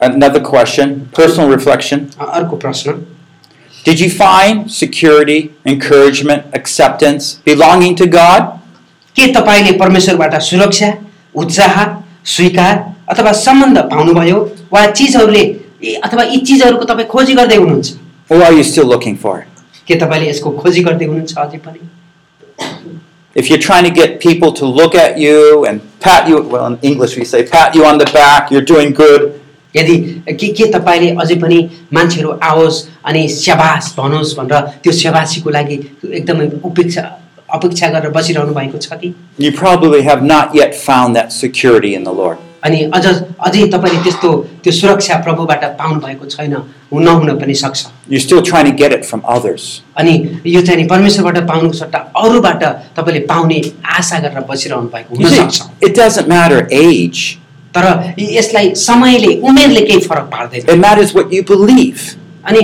[0.01, 1.99] Another question, personal reflection.
[2.19, 2.91] अ, अर्को प्रश्न
[3.85, 8.41] Did you find security, encouragement, acceptance belonging to God?
[9.15, 10.91] के तपाईँले परमेश्वरबाट सुरक्षा
[11.41, 11.75] उत्साह
[12.35, 12.75] स्वीकार
[13.13, 14.37] अथवा सम्बन्ध पाउनुभयो
[14.73, 15.41] वा चिजहरूले
[15.83, 17.97] ए- अथवा यी चिजहरूको तपाईँ खोजी गर्दै हुनुहुन्छ
[18.31, 19.47] Or are you still looking for it?
[19.87, 21.89] के तपाईँले यसको खोजी गर्दै हुनुहुन्छ अझै पनि
[23.35, 26.77] If you're trying to get people to look at you and pat you, well, in
[26.81, 29.39] English we say pat you on the back, you're doing good,
[29.75, 29.97] यदि
[30.39, 31.59] के के तपाईँले अझै पनि
[31.93, 35.79] मान्छेहरू आओस् अनि स्याबास भनोस् भनेर त्यो स्याबासीको लागि
[36.19, 37.03] एकदमै उपेक्षा
[37.55, 42.03] अपेक्षा गरेर बसिरहनु भएको छ कि you probably have not yet found that security in
[42.03, 42.37] the Lord.
[42.63, 44.29] अनि अझ अझै तपाईँले त्यस्तो
[44.63, 46.53] त्यो सुरक्षा प्रभुबाट पाउनु भएको छैन
[46.91, 49.63] हुन नहुन पनि सक्छ You're still trying to get it from others.
[49.97, 50.13] अनि
[50.45, 52.63] यो चाहिँ नि परमेश्वरबाट पाउनुको सट्टा अरूबाट
[52.97, 53.61] तपाईँले पाउने
[53.97, 57.23] आशा गरेर बसिरहनु भएको You हुनसक्छ see, it doesn't matter age,
[57.75, 62.01] तर यसलाई समयले उमेरले केही फरक पार्दैन it matters what you believe.
[62.49, 62.59] अनि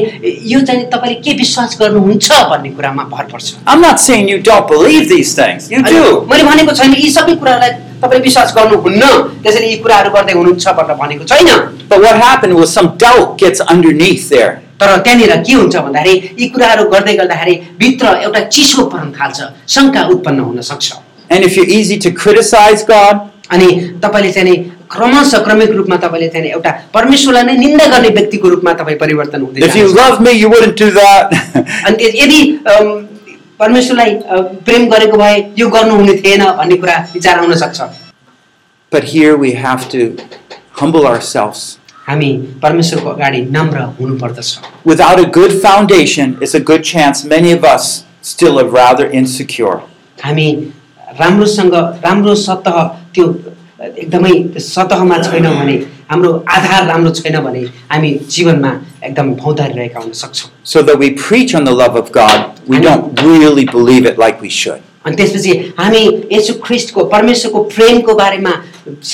[0.51, 4.39] यो चाहिँ नि तपाईँले के विश्वास गर्नुहुन्छ भन्ने कुरामा भर पर्छ I'm not saying you
[4.41, 5.71] don't believe these things.
[5.71, 6.05] You अनि do.
[6.29, 7.71] मैले भनेको छैन यी सबै कुराहरूलाई
[8.01, 9.03] तपाईँले विश्वास गर्नुहुन्न
[9.43, 11.49] त्यसैले यी कुराहरू गर्दै हुनुहुन्छ भनेर भनेको छैन
[11.89, 14.53] But what happened was some doubt gets underneath there.
[14.81, 19.37] तर त्यहाँनिर के हुन्छ भन्दाखेरि यी कुराहरू गर्दै गर्दाखेरि भित्र एउटा चिसो पर्न थाल्छ
[19.75, 20.93] शङ्का उत्पन्न हुन सक्छ
[21.29, 23.15] And if you're easy to criticize God,
[23.51, 23.69] अनि
[24.03, 24.57] तपाईँले चाहिँ नि
[24.91, 29.41] क्रमशः क्रमिक रूपमा तपाईँले चाहिँ नि एउटा परमेश्वरलाई नै निन्दा गर्ने व्यक्तिको रूपमा तपाईँ परिवर्तन
[29.41, 31.33] हुँदै if you जानुहुन्छ। love me, you wouldn't do that.
[31.85, 32.41] अनि त्यस- यदि
[32.73, 32.91] अम,
[33.59, 37.81] परमेश्वरलाई अ, प्रेम गरेको भए यो गर्नुहुने थिएन भन्ने कुरा विचार आउन सक्छ
[38.91, 40.01] but here we have to
[40.81, 41.63] humble ourselves.
[42.07, 42.31] हामी
[42.63, 44.57] परमेश्वरको अगाडि नम्र हुनुपर्दछ
[44.91, 47.87] Without a good foundation, it's a good chance many of us
[48.21, 49.77] still are rather insecure.
[50.23, 50.47] हामी
[51.19, 51.73] राम्रोसँग
[52.05, 52.77] राम्रो सतह
[53.15, 53.25] त्यो
[53.81, 54.33] एकदमै
[54.65, 55.75] सतहमा छैन भने
[56.11, 57.61] हाम्रो आधार राम्रो छैन भने
[57.91, 58.71] हामी जीवनमा
[59.03, 62.79] एकदम भौतारिरहेका हुन सक्छौँ So that we preach on the love of God, we I
[62.81, 62.95] know.
[63.21, 64.81] don't really believe it like we should.
[65.05, 65.99] अनि त्यसपछि हामी
[66.31, 68.53] यसु ख्रिस्टको परमेश्वरको प्रेमको बारेमा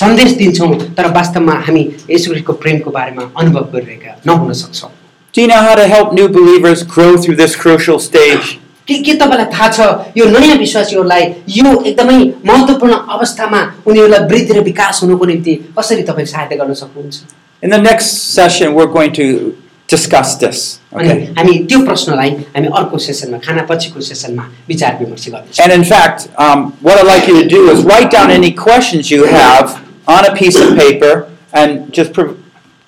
[0.00, 4.90] सन्देश दिन्छौँ तर वास्तवमा हामी यसु ख्रिस्टको प्रेमको बारेमा अनुभव गरिरहेका नहुन सक्छौँ
[5.34, 8.58] Do you know how to help new believers grow through this crucial stage?
[8.88, 9.80] के के तपाईँलाई थाहा छ
[10.16, 11.22] यो नयाँ विश्वासीहरूलाई
[11.58, 17.22] यो एकदमै महत्त्वपूर्ण अवस्थामा उनीहरूलाई वृद्धि र विकास हुनुको निम्ति कसरी तपाईँ सहायता गर्न सक्नुहुन्छ
[17.62, 18.06] In the next
[18.38, 19.56] session, we're going to
[19.88, 20.58] discuss this.
[20.92, 21.26] अनि Okay?
[21.38, 26.28] हामी त्यो प्रश्नलाई हामी अर्को सेसनमा खाना पछिको सेसनमा विचार विमर्श गर्नेछौँ And in fact,
[26.46, 30.28] um, what I'd like you to do is write down any questions you have on
[30.30, 31.14] a piece of paper
[31.52, 32.36] and just pro-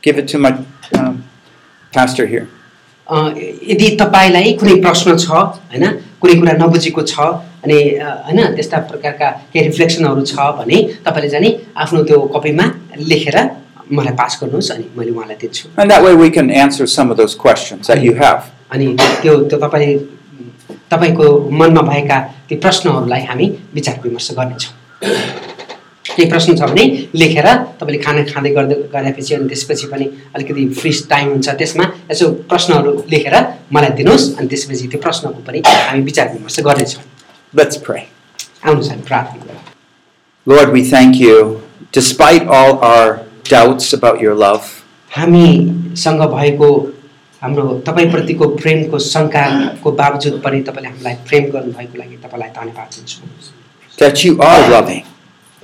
[0.03, 0.53] give it to my
[0.99, 1.25] um,
[1.93, 2.49] pastor here.
[3.12, 5.86] यदि तपाईँलाई कुनै प्रश्न छ होइन
[6.22, 7.16] कुनै कुरा नबुझेको छ
[7.64, 7.78] अनि
[8.28, 11.52] होइन त्यस्ता प्रकारका केही रिफ्लेक्सनहरू छ भने तपाईँले चाहिँ नि
[11.84, 12.66] आफ्नो त्यो कपीमा
[13.12, 13.38] लेखेर
[13.92, 17.18] मलाई पास गर्नुहोस् अनि मैले उहाँलाई दिन्छु And that way we can answer some of
[17.18, 18.40] those questions that you have.
[18.72, 18.88] अनि
[19.22, 19.98] त्यो त्यो तपाईँ
[20.92, 21.28] तपाईँको
[21.60, 24.74] मनमा भएका ती प्रश्नहरूलाई हामी विचार विमर्श गर्नेछौँ
[26.16, 26.84] केही प्रश्न छ भने
[27.22, 27.48] लेखेर
[27.80, 30.06] तपाईँले खाना खाँदै गर्दै गरेपछि अनि त्यसपछि पनि
[30.36, 33.36] अलिकति फ्री टाइम हुन्छ त्यसमा यसो प्रश्नहरू लेखेर
[33.74, 37.04] मलाई दिनुहोस् अनि त्यसपछि त्यो प्रश्नको पनि हामी विचार विमर्श गर्नेछौँ।
[37.54, 38.04] Let's pray.
[40.48, 44.64] Lord, we thank you, despite all our doubts about your love,
[45.12, 46.70] हामीसँग भएको
[47.42, 53.20] हाम्रो तपाईँप्रतिको प्रेमको शङ्काको बावजुद पनि तपाईँले हामीलाई प्रेम गर्नुभएको लागि तपाईँलाई धन्यवाद दिन्छु।
[53.98, 55.04] that you are loving,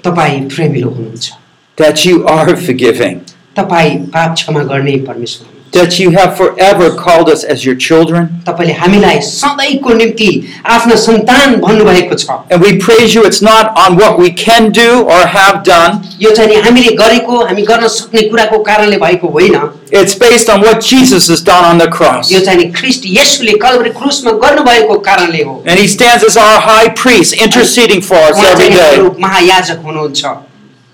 [0.03, 1.31] तपाईँ प्रेमिलो हुनुहुन्छ।
[1.77, 3.19] That you are forgiving,
[3.55, 8.26] तपाईँ पाप क्षमा गर्ने परमेश्वर that you have forever called us as your children.
[8.46, 10.28] तपाईँले हामीलाई सधैँको निम्ति
[10.68, 15.08] आफ्ना सन्तान भन्नुभएको छ And we praise you, it's not on what we can do
[15.08, 19.56] or have done, यो चाहिँ नि हामीले गरेको हामी गर्न सक्ने कुराको कारणले भएको होइन
[20.02, 22.32] it's based on what Jesus has done on the cross.
[22.32, 26.60] यो चाहिँ नि ख्रिस्ट येशूले कलवरी क्रुसमा गर्नुभएको कारणले हो And he stands as our
[26.60, 28.96] high priest, interceding for us उहाँ every चाहिँ day.
[28.96, 30.38] हाम्रो महायाजक हुनुहुन्छ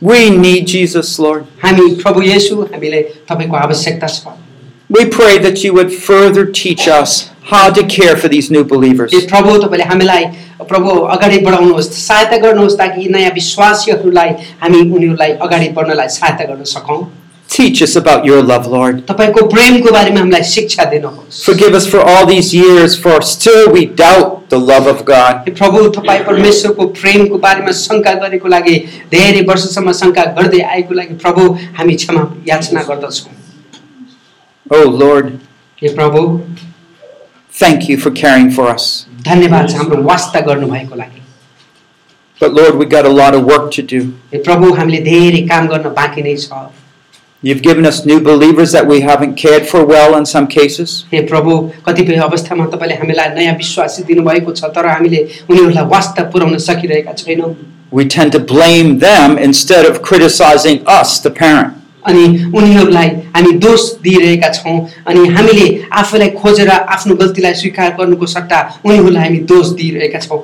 [0.01, 1.47] We need Jesus, Lord.
[1.65, 4.39] हामी प्रभु येशू हामीले तपाईँको आवश्यकता छ
[4.93, 9.13] We pray that you would further teach us how to care for these new believers.
[9.13, 10.25] ए प्रभु तपाईँले हामीलाई
[10.69, 14.31] प्रभु अगाडि बढाउनुहोस् सहायता गर्नुहोस् ताकि यी नयाँ विश्वासीहरूलाई
[14.63, 17.01] हामी उनीहरूलाई अगाडि बढ्नलाई सहायता गर्न सकौँ
[17.51, 19.07] Teach us about your love, Lord.
[19.09, 23.87] तपाईँको प्रेमको बारेमा हामीलाई शिक्षा दिनुहोस् Forgive us for all these years, for still we
[23.87, 25.45] doubt the love of God.
[25.49, 25.79] Hey Prabhu
[34.71, 35.31] Oh, Lord,
[35.83, 36.23] hey Prabhu
[37.61, 39.07] thank you for caring for us.
[39.29, 41.23] धन्यवाद छ हाम्रो वास्ता गर्नुभएको लागि
[42.41, 44.01] But Lord, we got a lot of work to do.
[44.33, 46.67] हे प्रभु हामीले धेरै काम गर्न बाँकी नै छ
[47.43, 51.05] You've given us new believers that we haven't cared for well in some cases.
[51.13, 56.59] हे प्रभु कतिपय अवस्थामा तपाईँले हामीलाई नयाँ विश्वासी दिनुभएको छ तर हामीले उनीहरूलाई वास्ता पुर्याउन
[56.69, 57.55] सकिरहेका छैनौँ
[57.91, 61.75] We tend to blame them instead of criticizing us, the parent.
[62.08, 62.26] अनि
[62.56, 64.78] उनीहरूलाई हामी दोष दिइरहेका छौँ
[65.08, 65.68] अनि हामीले
[66.02, 70.42] आफूलाई खोजेर आफ्नो गल्तीलाई स्वीकार गर्नुको सट्टा उनीहरूलाई हामी दोष दिइरहेका छौँ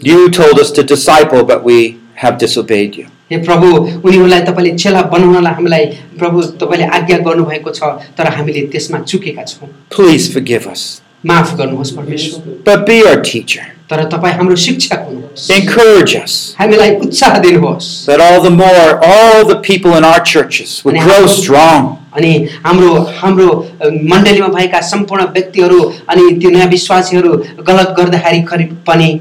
[0.00, 1.78] You told us to disciple, but we
[2.16, 3.06] have disobeyed you.
[3.30, 3.66] हे प्रभु
[4.08, 5.86] उनीहरूलाई तपाईँले चेला बनाउनलाई हामीलाई
[6.18, 10.86] प्रभु तपाईँले आज्ञा गर्नुभएको छ तर हामीले त्यसमा चुकेका छौँ Please forgive us.
[11.25, 13.65] माफ गर्नुहोस् परमेश्वर but be our teacher.
[13.89, 19.45] तर तपाईँ हाम्रो शिक्षक हुनुहोस् Encourage us हामीलाई उत्साह दिनुहोस् that all the more, all
[19.51, 21.91] the people in our churches would grow strong.
[22.17, 22.31] अनि
[22.65, 23.47] हाम्रो हाम्रो
[23.81, 27.31] अ, मण्डलीमा भएका सम्पूर्ण व्यक्तिहरू अनि त्यो नयाँ विश्वासीहरू
[27.69, 29.11] गलत गर्दाखेरि खरि पनि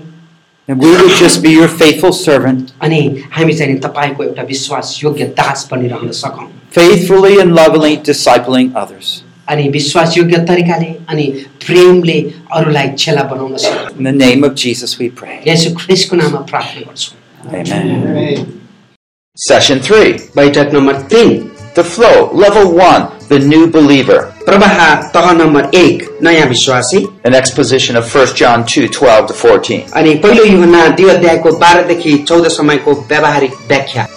[0.69, 2.99] And we would just be your faithful servant, अनि
[3.33, 6.47] हामी चाहिँ नि तपाईँको एउटा विश्वास योग्य दास बनिरहन सकौँ
[6.77, 9.23] faithfully and lovingly discipling others.
[9.50, 11.26] अनि विश्वास योग्य तरिकाले अनि
[11.66, 12.20] प्रेमले
[12.58, 15.38] अरूलाई छेला बनाउन सकौँ In the name of Jesus we pray.
[15.48, 17.16] यसो ख्रिस्टको नाममा प्रार्थना गर्छौँ
[17.62, 18.46] Amen.
[19.38, 20.20] Session 3.
[20.36, 21.38] बैठक नम्बर तिन
[21.78, 22.32] The flow.
[22.34, 23.04] Level 1.
[23.30, 24.20] The new believer.
[24.46, 24.80] प्रवाह
[25.16, 29.82] तह नम्बर एक नयाँ विश्वासी An exposition of 1 John 2 12 to 14.
[30.00, 34.08] अनि पहिलो युहना दुई अध्यायको बाह्रदेखि चौध समयको व्यावहारिक व्याख्या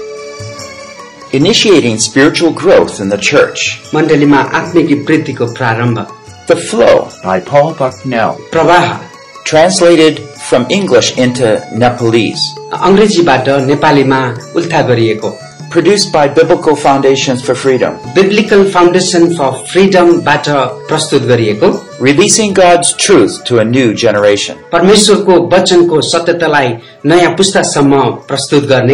[1.34, 3.80] Initiating spiritual growth in the church.
[3.96, 6.06] मण्डलीमा आत्मिक वृद्धिको प्रारम्भ
[6.48, 8.38] The flow by Paul Bucknell.
[8.52, 9.00] प्रवाह
[9.46, 10.20] Translated
[10.50, 12.44] from English into Nepalese.
[12.74, 14.22] अङ्ग्रेजीबाट नेपालीमा
[14.56, 15.34] उल्था गरिएको
[15.72, 17.94] Produced by Biblical Foundations for Freedom.
[18.16, 20.48] Biblical foundation for फ्रिडमबाट
[20.88, 24.56] प्रस्तुत गरिएको Releasing God's truth to a new generation.
[24.72, 26.70] परमेश्वरको वचनको सत्यतालाई
[27.06, 28.94] नयाँ पुस्तासम्म प्रस्तुत गर्ने